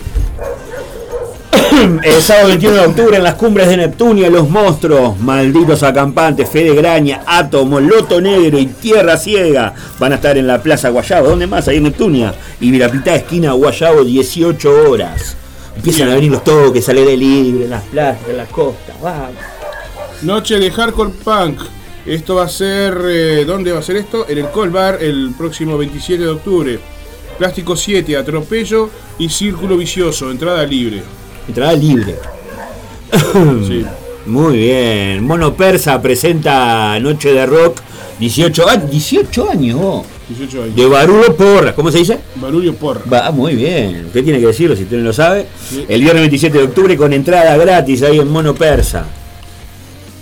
[2.03, 6.75] El sábado 21 de octubre en las cumbres de Neptunia, los monstruos, malditos acampantes, Fede
[6.75, 11.29] Graña, Átomo, Loto Negro y Tierra Ciega van a estar en la Plaza Guayabo.
[11.29, 11.67] ¿Dónde más?
[11.67, 12.33] Ahí en Neptunia.
[12.59, 15.35] Y Virapitá, esquina Guayabo, 18 horas.
[15.75, 18.95] Empiezan a venir los toques, al aire libre, en las playas, en las costas.
[20.21, 21.61] Noche de Hardcore Punk.
[22.05, 22.95] Esto va a ser.
[23.07, 24.27] eh, ¿Dónde va a ser esto?
[24.27, 26.79] En el Cold Bar el próximo 27 de octubre.
[27.37, 30.29] Plástico 7, Atropello y Círculo Vicioso.
[30.29, 31.01] Entrada libre.
[31.47, 32.15] Entrada libre.
[33.67, 33.85] Sí.
[34.25, 35.23] Muy bien.
[35.25, 37.79] Mono Persa presenta Noche de Rock.
[38.19, 38.91] 18 años.
[38.91, 40.05] 18 años, vos.
[40.29, 40.75] 18 años.
[40.75, 41.73] De Barullo Porras.
[41.73, 42.19] ¿Cómo se dice?
[42.35, 43.01] Barullo Porra.
[43.11, 44.05] Va, muy bien.
[44.05, 45.47] Usted tiene que decirlo si usted no lo sabe.
[45.69, 45.85] Sí.
[45.89, 49.05] El viernes 27 de octubre con entrada gratis ahí en Mono Persa.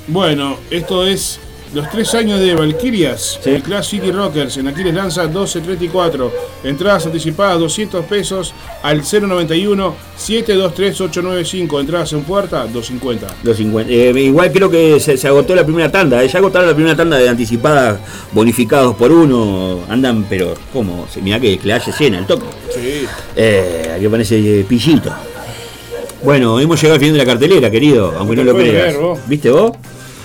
[0.07, 1.39] Bueno, esto es
[1.73, 6.31] los tres años de Valkyrias, el Class City Rockers, en Aquiles Lanza 1234.
[6.63, 11.79] Entradas anticipadas 200 pesos al 091-723-895.
[11.79, 13.27] Entradas en puerta 250.
[13.43, 13.91] 250.
[13.91, 16.23] Eh, igual creo que se, se agotó la primera tanda.
[16.23, 16.27] eh.
[16.27, 17.99] Ya agotaron la primera tanda de anticipadas
[18.31, 19.79] bonificados por uno.
[19.89, 21.07] Andan, pero ¿cómo?
[21.21, 22.45] Mirá que, que la haya llena el toque.
[22.73, 23.05] Sí.
[23.35, 25.11] Eh, aquí aparece pillito.
[26.23, 28.85] Bueno, hemos llegado al final de la cartelera, querido, aunque no te lo creas.
[28.87, 29.19] creer, vos.
[29.27, 29.71] ¿Viste vos?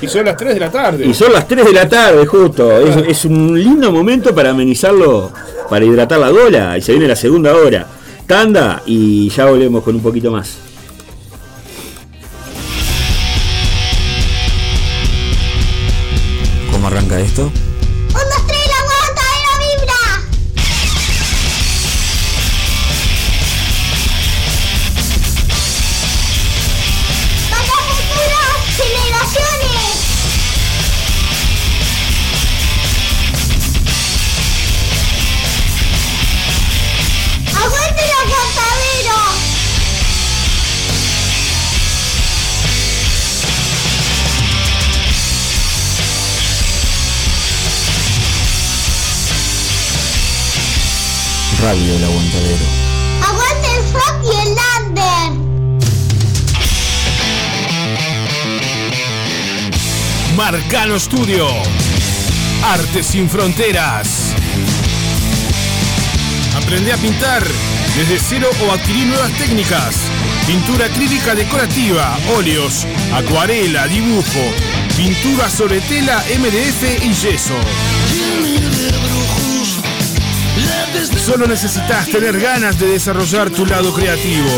[0.01, 1.07] Y son las 3 de la tarde.
[1.07, 2.79] Y son las 3 de la tarde, justo.
[2.79, 5.33] Es, es un lindo momento para amenizarlo,
[5.71, 6.77] para hidratar la gola.
[6.77, 7.87] Y se viene la segunda hora.
[8.27, 10.59] Tanda y ya volvemos con un poquito más.
[16.73, 17.51] ¿Cómo arranca esto?
[51.65, 52.67] Radio El Aguantadero.
[53.27, 55.33] ¡Aguante el rock y el lander!
[60.37, 61.49] Marcano Studio.
[62.65, 64.35] Arte sin fronteras.
[66.55, 67.43] Aprende a pintar
[67.97, 70.11] desde cero o adquirir nuevas técnicas.
[70.47, 74.53] Pintura acrílica decorativa, óleos, acuarela, dibujo,
[74.99, 77.55] pintura sobre tela, MDF y yeso.
[81.25, 84.49] Solo necesitas tener ganas de desarrollar tu lado creativo.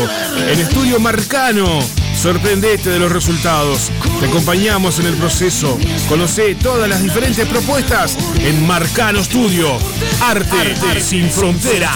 [0.47, 1.79] En Estudio Marcano,
[2.15, 3.91] sorprendete de los resultados.
[4.19, 5.77] Te acompañamos en el proceso.
[6.07, 9.77] Conoce todas las diferentes propuestas en Marcano Studio.
[10.21, 11.95] Arte, sin fronteras.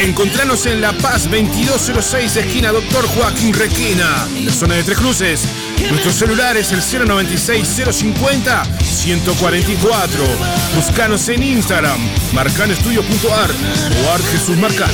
[0.00, 5.42] Encontranos en La Paz 2206, esquina Doctor Joaquín Requena, en la zona de Tres Cruces.
[5.90, 6.82] Nuestro celular es el
[9.00, 10.76] 096-050-144.
[10.76, 11.98] Buscanos en Instagram,
[12.32, 13.54] marcanoestudio.art
[14.04, 14.92] o Art Jesús Marcano.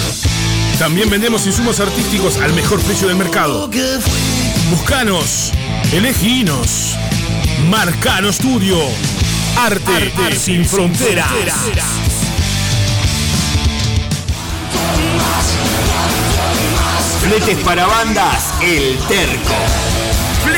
[0.79, 3.69] También vendemos insumos artísticos al mejor precio del mercado.
[4.71, 5.53] Buscanos,
[5.93, 6.97] eleginos.
[7.69, 8.79] Marcano Studio.
[9.57, 11.27] Arte, sin fronteras.
[17.23, 19.86] Fletes para bandas, El Terco.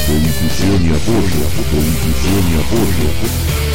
[0.08, 1.42] De difusión y apoyo,
[1.72, 3.67] de difusión y apoyo.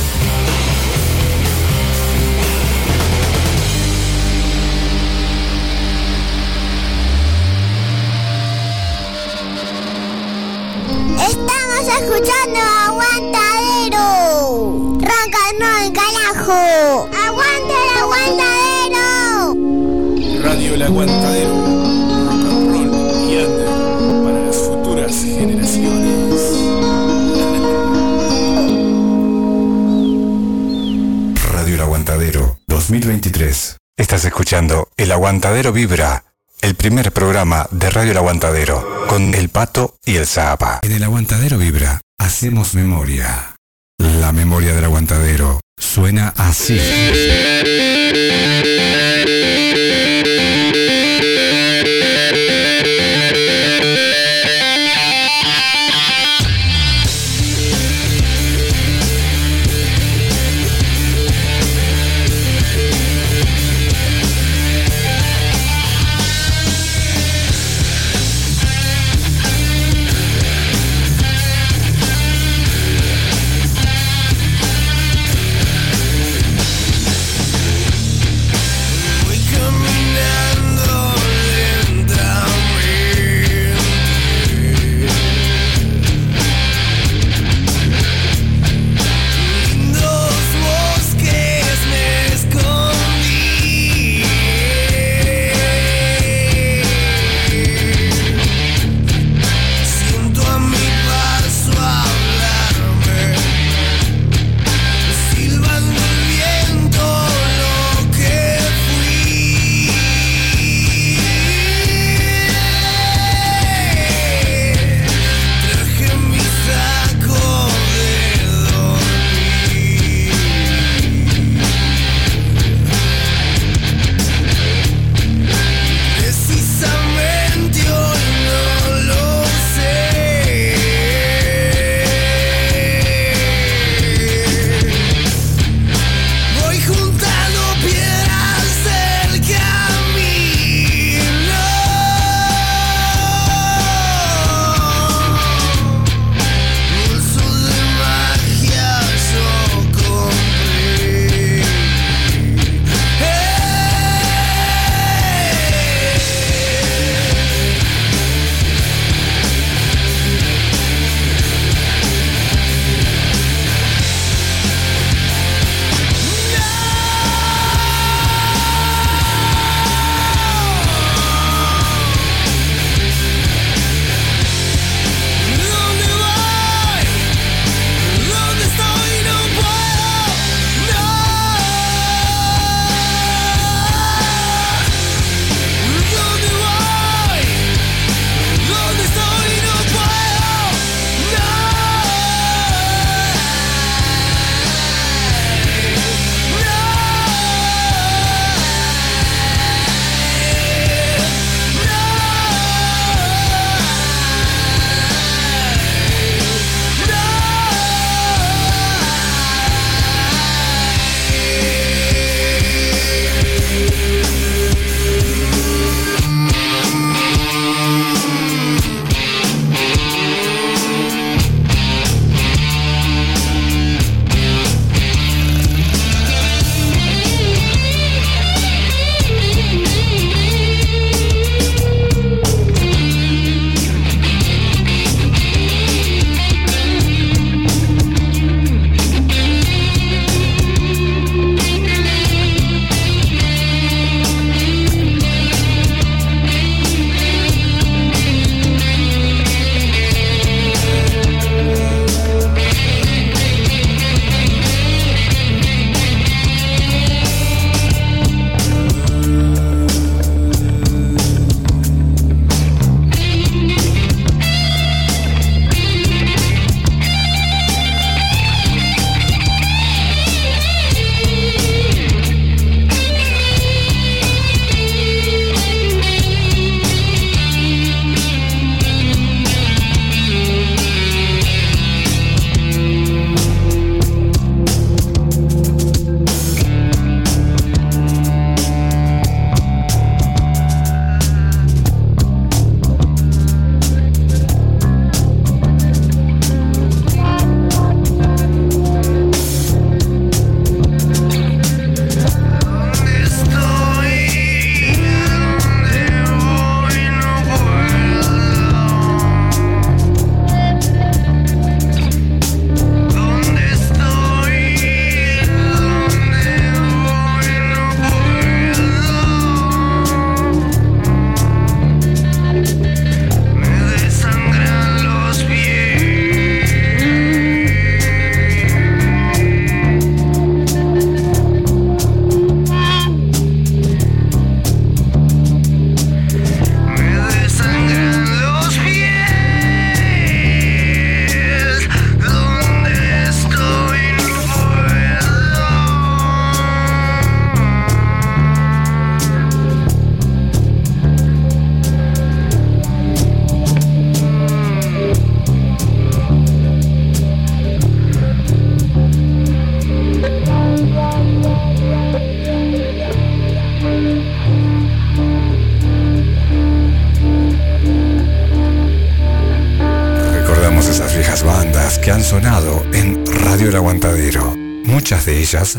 [12.03, 14.05] Escuchando Aguantadero.
[15.01, 17.09] Ronca no el carajo.
[17.13, 19.05] Aguanta el aguantadero.
[20.43, 21.55] Radio El Aguantadero.
[22.27, 22.91] Rock and roll
[23.31, 23.71] y under
[24.25, 26.41] para las futuras generaciones.
[31.53, 33.77] Radio El Aguantadero 2023.
[33.97, 36.25] Estás escuchando El Aguantadero Vibra,
[36.63, 40.81] el primer programa de Radio El Aguantadero, con El Pato y el Zapa.
[40.83, 43.57] En El Aguantadero Vibra hacemos memoria.
[43.99, 46.79] La memoria del Aguantadero suena así.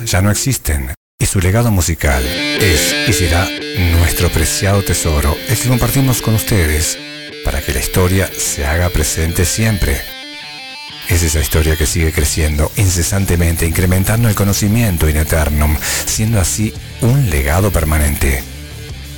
[0.05, 3.47] Ya no existen y su legado musical es y será
[3.97, 6.97] nuestro preciado tesoro, el que compartimos con ustedes
[7.43, 10.01] para que la historia se haga presente siempre.
[11.09, 17.30] Es esa historia que sigue creciendo incesantemente, incrementando el conocimiento in eternum, siendo así un
[17.30, 18.43] legado permanente.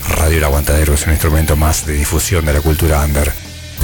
[0.08, 3.34] Radio El Aguantadero es un instrumento más de difusión de la cultura under,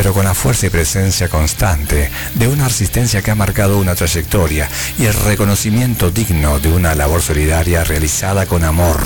[0.01, 4.67] pero con la fuerza y presencia constante de una resistencia que ha marcado una trayectoria
[4.97, 8.97] y el reconocimiento digno de una labor solidaria realizada con amor,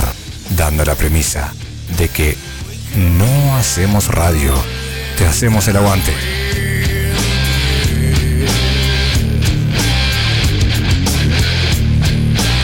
[0.56, 1.54] dando la premisa
[1.98, 2.38] de que
[2.96, 4.54] no hacemos radio,
[5.18, 6.14] te hacemos el aguante.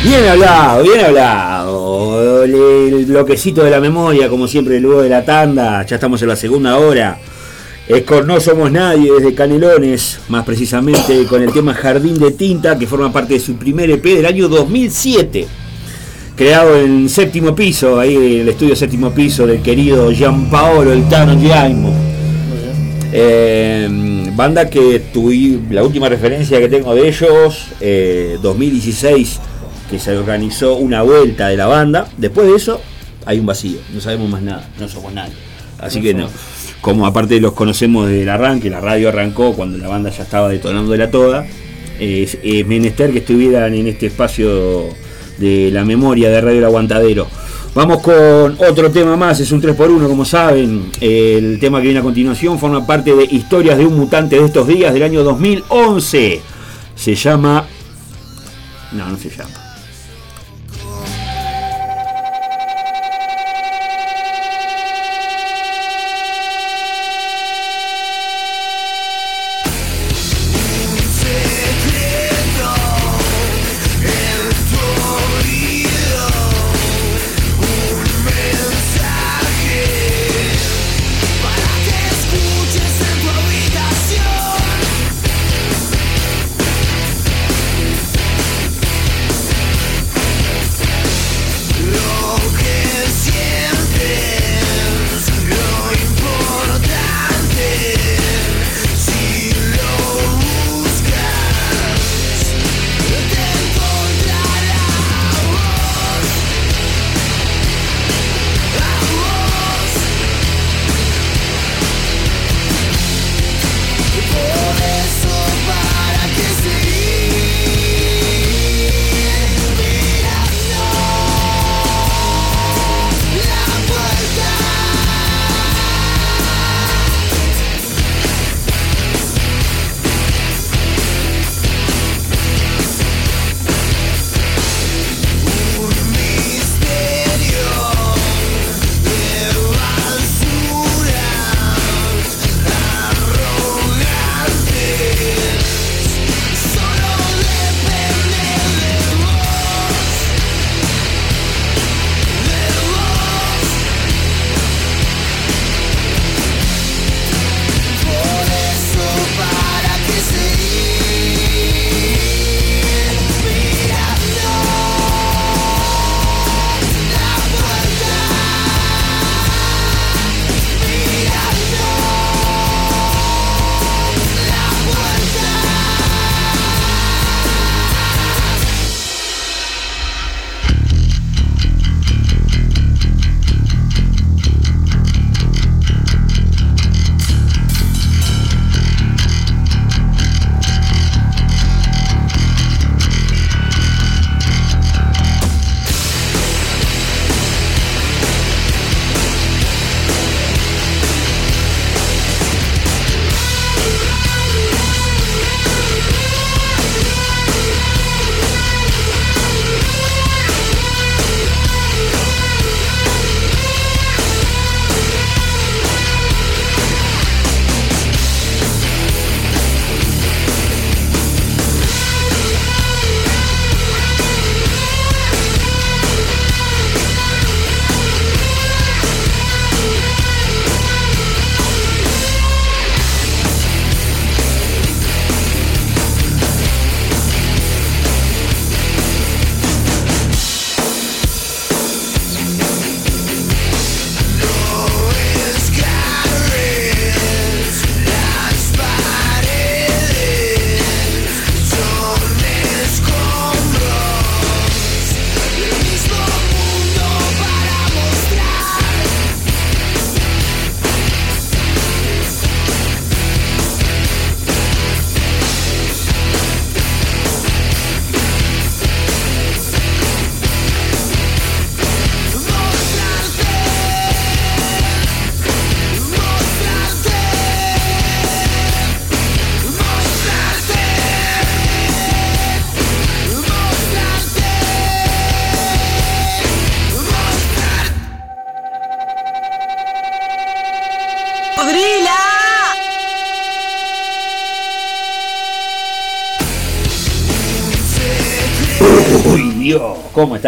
[0.06, 2.44] Bien hablado, bien hablado.
[2.46, 5.86] El bloquecito de la memoria, como siempre, luego de la tanda.
[5.86, 7.20] Ya estamos en la segunda hora.
[7.94, 12.80] Es con No Somos Nadie desde Canelones, más precisamente con el tema Jardín de Tinta,
[12.80, 15.46] que forma parte de su primer EP del año 2007.
[16.38, 21.38] Creado en séptimo piso, ahí en el estudio séptimo piso del querido Gianpaolo El Tano
[21.38, 21.94] Giaimo.
[23.12, 23.90] Eh,
[24.38, 29.42] banda que tuve, la última referencia que tengo de ellos, eh, 2016,
[29.90, 32.08] que se organizó una vuelta de la banda.
[32.18, 32.80] Después de eso,
[33.26, 35.34] hay un vacío, no sabemos más nada, no somos nadie.
[35.78, 36.30] Así que no.
[36.82, 40.50] Como aparte los conocemos desde el arranque, la radio arrancó cuando la banda ya estaba
[40.50, 41.46] detonando de la toda.
[42.00, 44.90] Es, es menester que estuvieran en este espacio
[45.38, 47.28] de la memoria de Radio Aguantadero.
[47.74, 50.92] Vamos con otro tema más, es un 3x1 como saben.
[51.00, 54.68] El tema que viene a continuación forma parte de Historias de un mutante de estos
[54.68, 56.42] días del año 2011.
[56.96, 57.66] Se llama...
[58.92, 59.71] No, no se llama.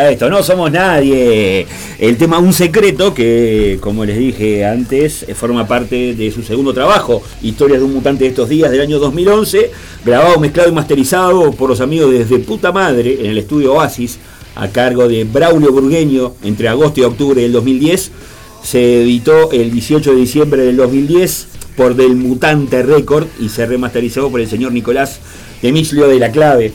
[0.01, 0.29] Esto?
[0.29, 1.67] No somos nadie.
[1.99, 7.21] El tema Un Secreto, que como les dije antes, forma parte de su segundo trabajo,
[7.41, 9.71] Historias de un mutante de estos días del año 2011,
[10.03, 14.17] grabado, mezclado y masterizado por los amigos desde puta madre en el estudio Oasis,
[14.55, 18.11] a cargo de Braulio Burgueño, entre agosto y octubre del 2010.
[18.63, 24.29] Se editó el 18 de diciembre del 2010 por Del Mutante Record y se remasterizó
[24.29, 25.19] por el señor Nicolás
[25.61, 26.71] Emislio de la Clave.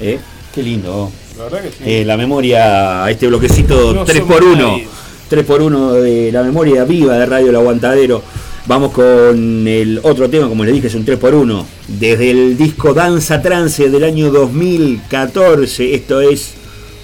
[0.00, 0.18] ¿Eh?
[0.54, 1.10] Qué lindo.
[1.38, 1.76] La verdad que sí.
[1.84, 4.26] Eh, la memoria, este bloquecito No 3x1.
[4.28, 4.88] somos nadie.
[5.30, 8.22] 3x1 de la memoria viva de Radio El Aguantadero.
[8.66, 11.64] Vamos con el otro tema, como les dije, es un 3x1.
[11.88, 15.94] Desde el disco Danza Trance del año 2014.
[15.94, 16.54] Esto es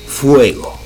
[0.07, 0.79] Fuego.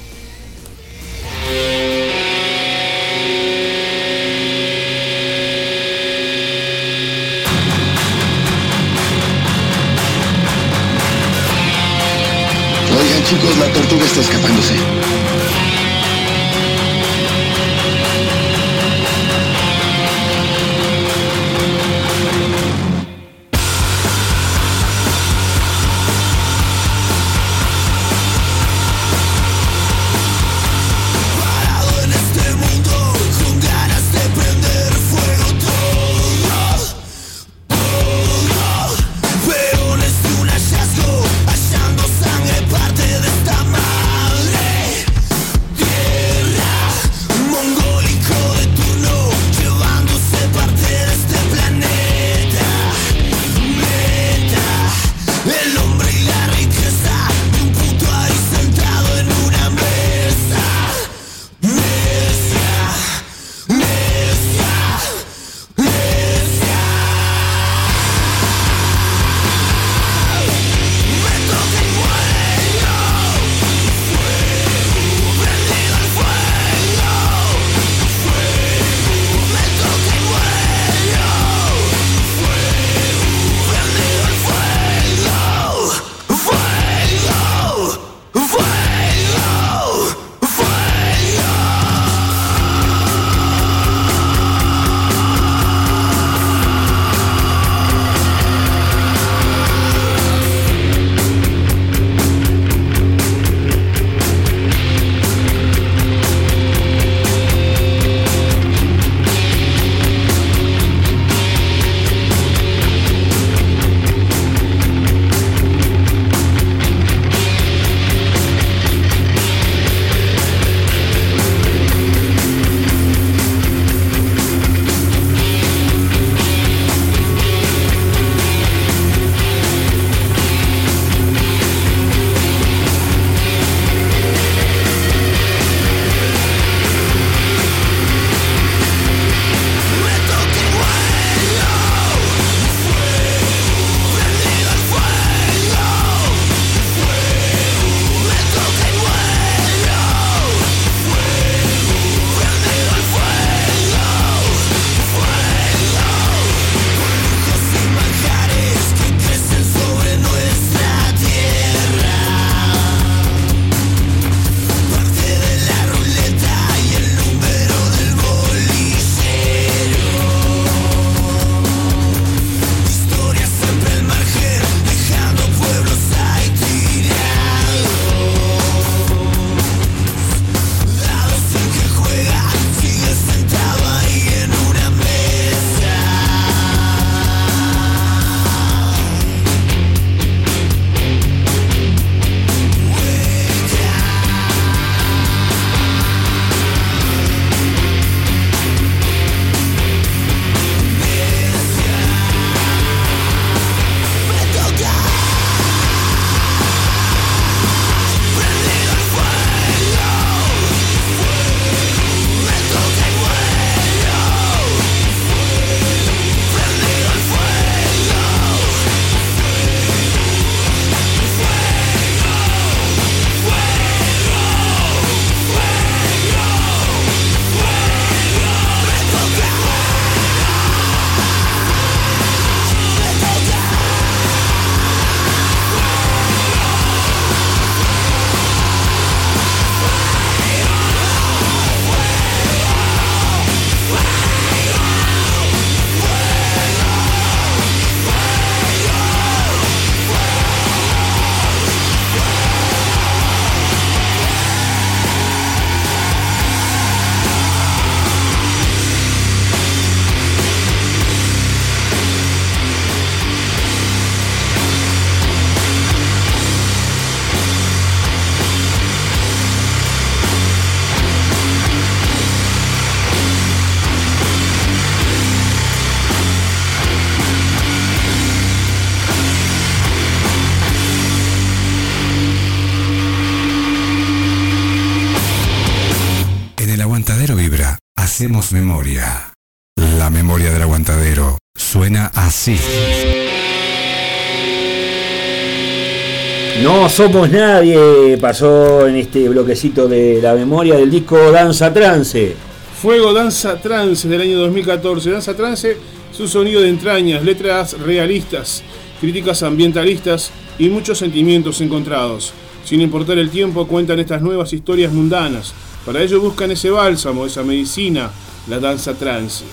[296.97, 302.35] Somos nadie, pasó en este bloquecito de la memoria del disco Danza Trance.
[302.81, 305.11] Fuego Danza Trance del año 2014.
[305.11, 305.77] Danza Trance,
[306.11, 308.63] su sonido de entrañas, letras realistas,
[308.99, 312.33] críticas ambientalistas y muchos sentimientos encontrados.
[312.65, 315.53] Sin importar el tiempo, cuentan estas nuevas historias mundanas.
[315.85, 318.11] Para ello buscan ese bálsamo, esa medicina,
[318.49, 319.45] la danza trance.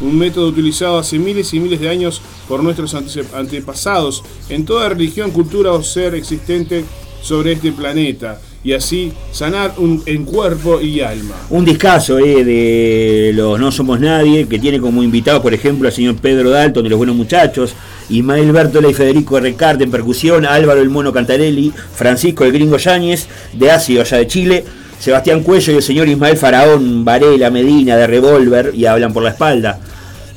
[0.00, 4.88] Un método utilizado hace miles y miles de años por nuestros ante- antepasados en toda
[4.88, 6.84] religión, cultura o ser existente
[7.22, 8.40] sobre este planeta.
[8.64, 11.34] Y así sanar un- en cuerpo y alma.
[11.50, 15.94] Un discazo eh, de los No Somos Nadie, que tiene como invitado, por ejemplo, al
[15.94, 17.74] señor Pedro Dalton de Los Buenos Muchachos,
[18.10, 23.28] Ismael Bertola y Federico Recarte en percusión, Álvaro el Mono Cantarelli, Francisco el Gringo Yáñez,
[23.52, 24.64] de Ácido allá de Chile,
[24.98, 29.30] Sebastián Cuello y el señor Ismael Faraón, Varela, Medina, de Revolver, y hablan por la
[29.30, 29.78] espalda.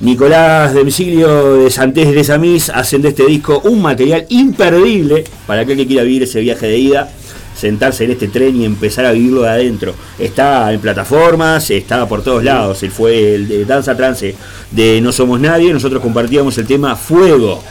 [0.02, 5.62] Nicolás de Emilio de Santés de Samis hacen de este disco un material imperdible para
[5.62, 7.12] aquel que quiera vivir ese viaje de ida,
[7.56, 9.94] sentarse en este tren y empezar a vivirlo de adentro.
[10.18, 12.82] Está en plataformas, está por todos lados.
[12.82, 14.36] Él fue el de Danza Trance
[14.72, 15.72] de No Somos Nadie.
[15.72, 17.64] Nosotros compartíamos el tema Fuego.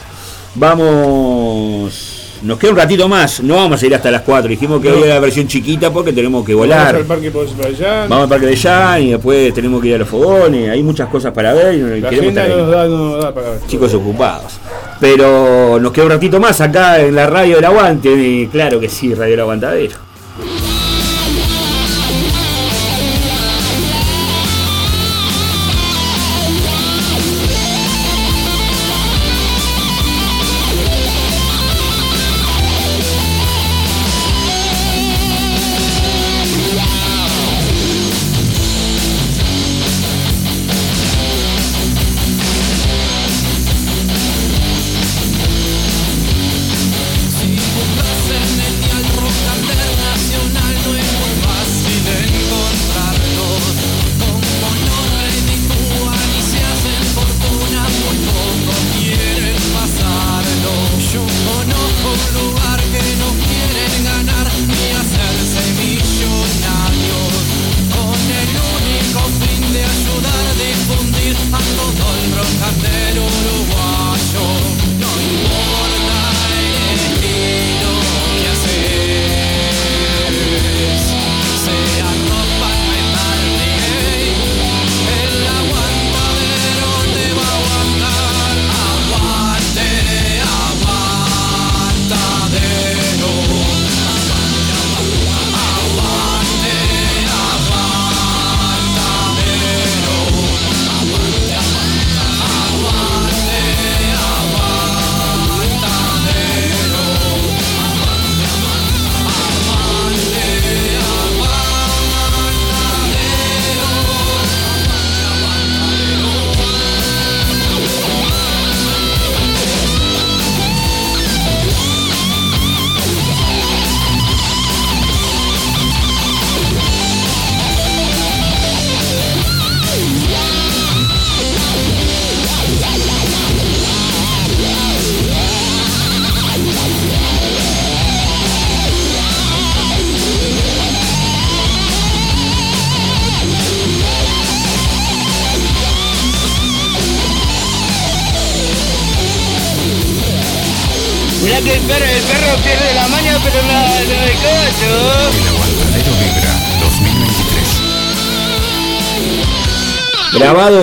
[0.55, 2.20] Vamos.
[2.43, 4.49] Nos queda un ratito más, no vamos a ir hasta las 4.
[4.49, 4.95] Dijimos que No.
[4.95, 6.95] hoy era la versión chiquita porque tenemos que Vamos volar.
[6.95, 8.09] al parque Pozapayán.
[8.09, 10.69] Vamos al Parque de Jan y después tenemos que ir a los fogones.
[10.69, 12.51] Hay muchas cosas para ver y La queremos estar ahí.
[12.51, 13.59] no nos da, no nos da para ver.
[13.67, 14.53] Chicos ocupados.
[14.99, 18.09] Pero nos queda un ratito más acá en la radio del aguante.
[18.11, 20.10] y claro que sí, radio del aguantadero.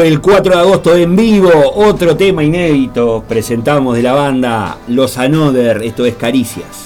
[0.02, 3.24] El 4 de agosto en vivo, otro tema inédito.
[3.28, 6.77] Presentamos de la banda Los Another, esto es Caricias.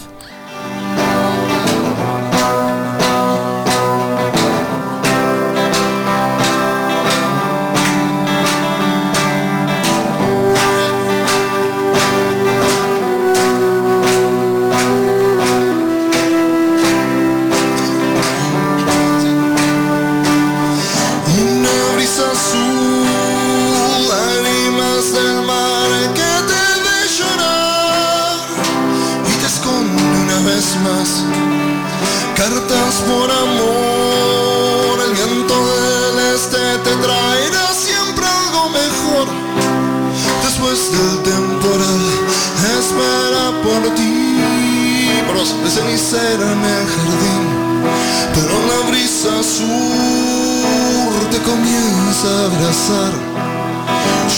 [52.73, 53.12] Comienza a abrazar.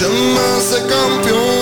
[0.00, 1.53] Llamas de campeón,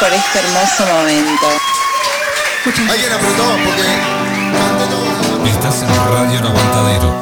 [0.00, 1.46] por este hermoso momento.
[2.90, 7.20] Alguien apretó porque Estás en Radio El Aguantadero.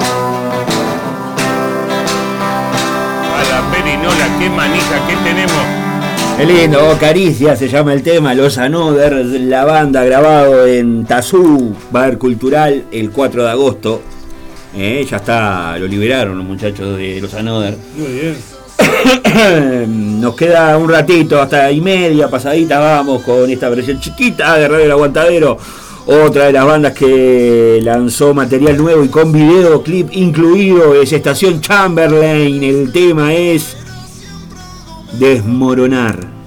[3.35, 5.57] A la perinola, qué manija que tenemos.
[6.37, 11.75] Qué lindo, oh, Caricia se llama el tema, Los Anoder, la banda grabado en Tazú,
[11.91, 14.03] Bar Cultural, el 4 de agosto.
[14.77, 17.77] Eh, ya está, lo liberaron los muchachos de Los Anoder.
[17.97, 18.48] Muy bien.
[19.87, 24.85] Nos queda un ratito, hasta y media, pasadita, vamos con esta versión chiquita de Radio
[24.85, 25.59] El Aguantadero.
[26.07, 32.63] Otra de las bandas que lanzó material nuevo y con videoclip incluido es Estación Chamberlain.
[32.63, 33.77] El tema es
[35.19, 36.38] Desmoronar.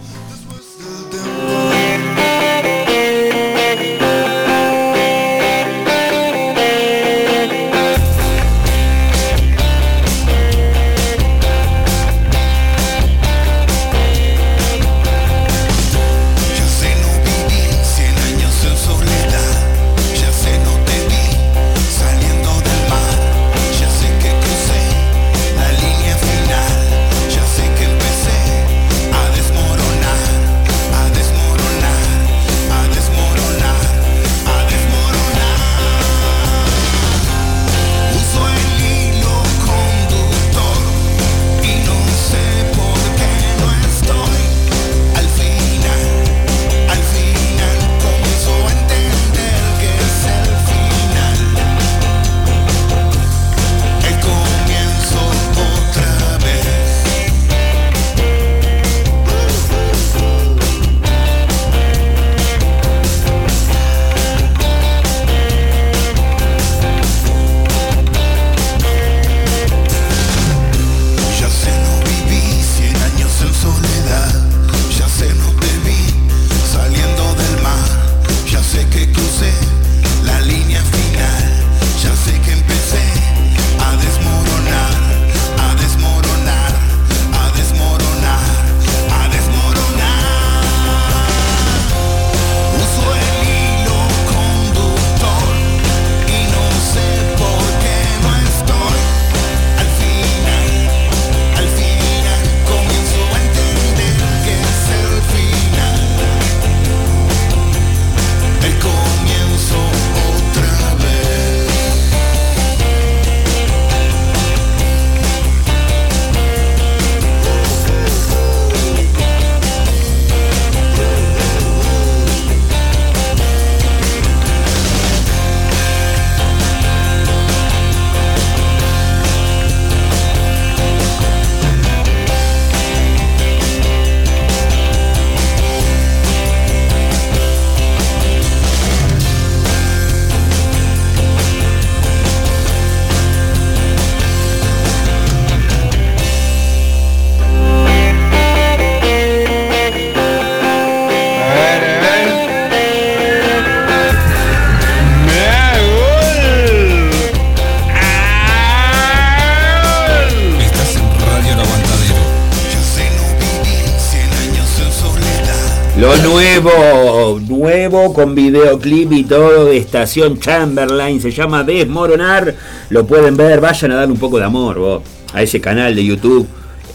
[168.14, 172.56] Con videoclip y todo de Estación Chamberlain, se llama Desmoronar,
[172.90, 176.06] lo pueden ver, vayan a dar un poco de amor vos, a ese canal de
[176.06, 176.48] YouTube.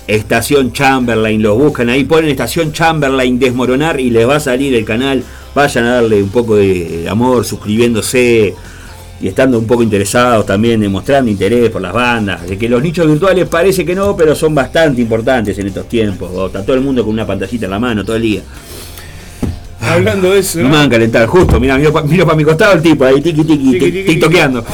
[0.06, 4.84] Estación Chamberlain, lo buscan ahí, ponen Estación Chamberlain Desmoronar y les va a salir el
[4.84, 5.22] canal.
[5.54, 8.54] Vayan a darle un poco de amor, suscribiéndose
[9.20, 12.46] y estando un poco interesados también, demostrando interés por las bandas.
[12.46, 16.30] De que los nichos virtuales parece que no, pero son bastante importantes en estos tiempos.
[16.46, 18.42] Está todo el mundo con una pantallita en la mano todo el día.
[19.88, 22.82] Hablando de eso, No me van a calentar, justo, mira, miro, para mi costado el
[22.82, 24.64] tipo ahí, tiki tiki, Tiki, ti- tiki, tiktokeando.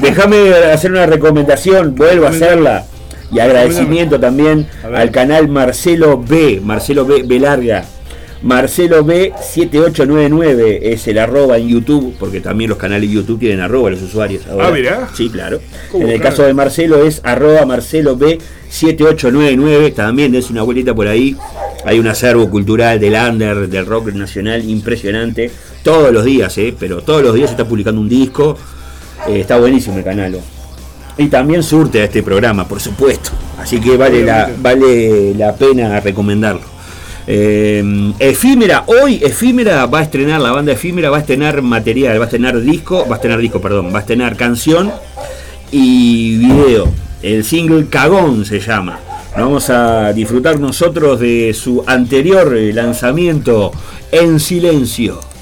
[0.00, 2.84] Déjame hacer una recomendación, vuelvo a hacerla.
[3.32, 7.84] Y agradecimiento también al canal Marcelo B, Marcelo B, B larga.
[8.44, 13.88] Marcelo B7899 es el arroba en YouTube, porque también los canales de YouTube tienen arroba
[13.88, 14.68] los usuarios ahora.
[14.68, 15.08] Ah, mirá.
[15.14, 15.60] Sí, claro.
[15.90, 16.30] ¿Cómo, En el claro?
[16.30, 21.34] caso de Marcelo es arroba Marcelo B7899, también des una vueltita por ahí.
[21.86, 25.50] Hay un acervo cultural del under, del rock nacional impresionante.
[25.82, 28.58] Todos los días, eh, pero todos los días se está publicando un disco.
[29.26, 30.38] Eh, está buenísimo el canal.
[31.16, 33.30] Y también surte a este programa, por supuesto.
[33.58, 36.73] Así que vale la, vale la pena recomendarlo.
[37.26, 42.24] Eh, efímera, hoy Efímera va a estrenar, la banda Efímera va a estrenar material, va
[42.24, 44.92] a estrenar disco, va a estrenar disco, perdón, va a estrenar canción
[45.70, 46.88] y video.
[47.22, 48.98] El single Cagón se llama.
[49.36, 53.72] Vamos a disfrutar nosotros de su anterior eh, lanzamiento
[54.12, 55.33] En Silencio.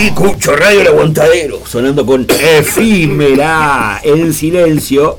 [0.00, 5.18] Sí, Cucho Radio El Aguantadero, sonando con efímera en silencio.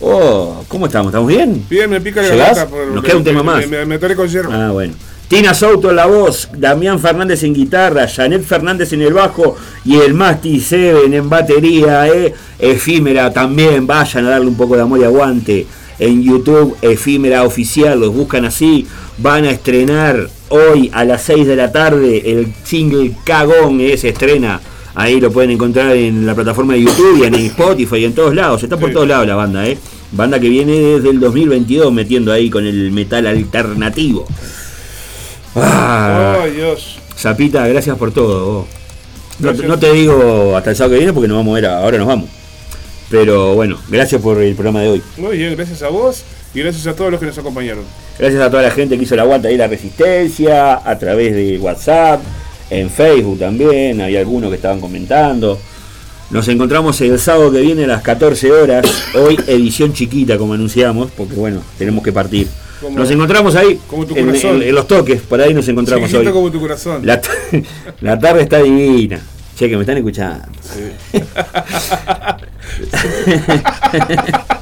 [0.00, 1.10] Oh, ¿cómo estamos?
[1.10, 1.64] ¿Estamos bien?
[1.68, 2.68] Bien, me pica la garganta.
[2.94, 3.66] Nos queda un tema más.
[3.66, 4.28] Me, me con.
[4.50, 4.94] Ah, bueno.
[5.28, 9.96] Tina Souto en la voz, Damián Fernández en guitarra, Janet Fernández en el bajo y
[9.96, 12.34] el Masti Seven en batería, eh.
[12.58, 15.66] Efímera también, vayan a darle un poco de amor y aguante.
[15.98, 18.86] En YouTube, Efímera Oficial, los buscan así.
[19.18, 24.08] Van a estrenar hoy a las 6 de la tarde el single Cagón, eh, se
[24.08, 24.60] estrena.
[24.96, 28.34] Ahí lo pueden encontrar en la plataforma de YouTube y en Spotify y en todos
[28.34, 28.62] lados.
[28.62, 29.78] Está por todos lados la banda, ¿eh?
[30.12, 34.26] Banda que viene desde el 2022 metiendo ahí con el metal alternativo.
[35.56, 36.98] Ah, Ay, Dios.
[37.16, 38.66] Zapita, gracias por todo.
[39.38, 41.98] No, no te digo hasta el sábado que viene porque nos vamos a ver, ahora
[41.98, 42.28] nos vamos.
[43.10, 45.02] Pero bueno, gracias por el programa de hoy.
[45.16, 46.24] Muy bien, gracias a vos
[46.54, 47.84] y gracias a todos los que nos acompañaron.
[48.18, 51.58] Gracias a toda la gente que hizo la aguanta ahí la resistencia, a través de
[51.58, 52.20] WhatsApp,
[52.70, 55.58] en Facebook también, había algunos que estaban comentando.
[56.30, 61.10] Nos encontramos el sábado que viene a las 14 horas, hoy edición chiquita como anunciamos,
[61.16, 62.48] porque bueno, tenemos que partir.
[62.80, 64.56] Como- nos encontramos ahí como tu en, corazón.
[64.62, 66.24] en- en los toques, por ahí nos encontramos hoy.
[66.26, 67.04] como tu corazón.
[67.06, 67.28] La, t-
[68.00, 69.20] la tarde está divina.
[69.56, 70.46] Che, que me están escuchando.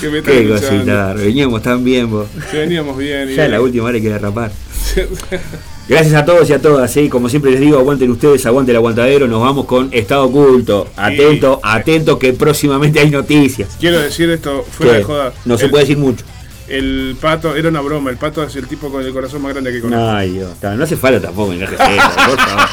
[0.00, 2.28] Que me Qué cosita, veníamos tan bien vos.
[2.50, 3.28] Que veníamos bien.
[3.28, 4.52] Ya la última hora hay que derrapar.
[5.88, 7.08] Gracias a todos y a todas, ¿sí?
[7.08, 10.86] como siempre les digo, aguanten ustedes, aguante el aguantadero, nos vamos con Estado Oculto.
[10.96, 13.70] Atento, atento que próximamente hay noticias.
[13.80, 14.98] Quiero decir esto, fuera ¿Qué?
[14.98, 15.32] de joda.
[15.46, 16.26] No se puede decir mucho.
[16.68, 19.72] El pato, era una broma, el pato es el tipo con el corazón más grande
[19.72, 20.10] que conozco.
[20.10, 22.68] Ay, Dios, no hace falta tampoco en por favor.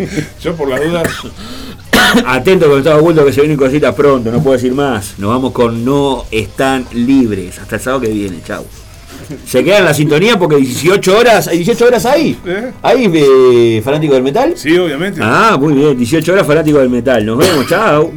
[0.42, 1.02] Yo por la duda.
[2.26, 5.18] Atento con Estado Oculto que se vienen cositas pronto, no puedo decir más.
[5.18, 7.58] Nos vamos con No Están Libres.
[7.58, 8.64] Hasta el sábado que viene, chau.
[9.46, 12.36] Se quedan en la sintonía porque 18 horas, ¿hay 18 horas ahí?
[12.44, 12.72] ¿Eh?
[12.82, 14.54] ¿Ahí, eh, fanático del metal?
[14.56, 15.20] Sí, obviamente.
[15.22, 17.24] Ah, muy bien, 18 horas fanático del metal.
[17.24, 18.10] Nos vemos, chao.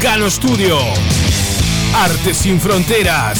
[0.00, 0.78] Marcano Studio.
[1.92, 3.36] Arte sin fronteras.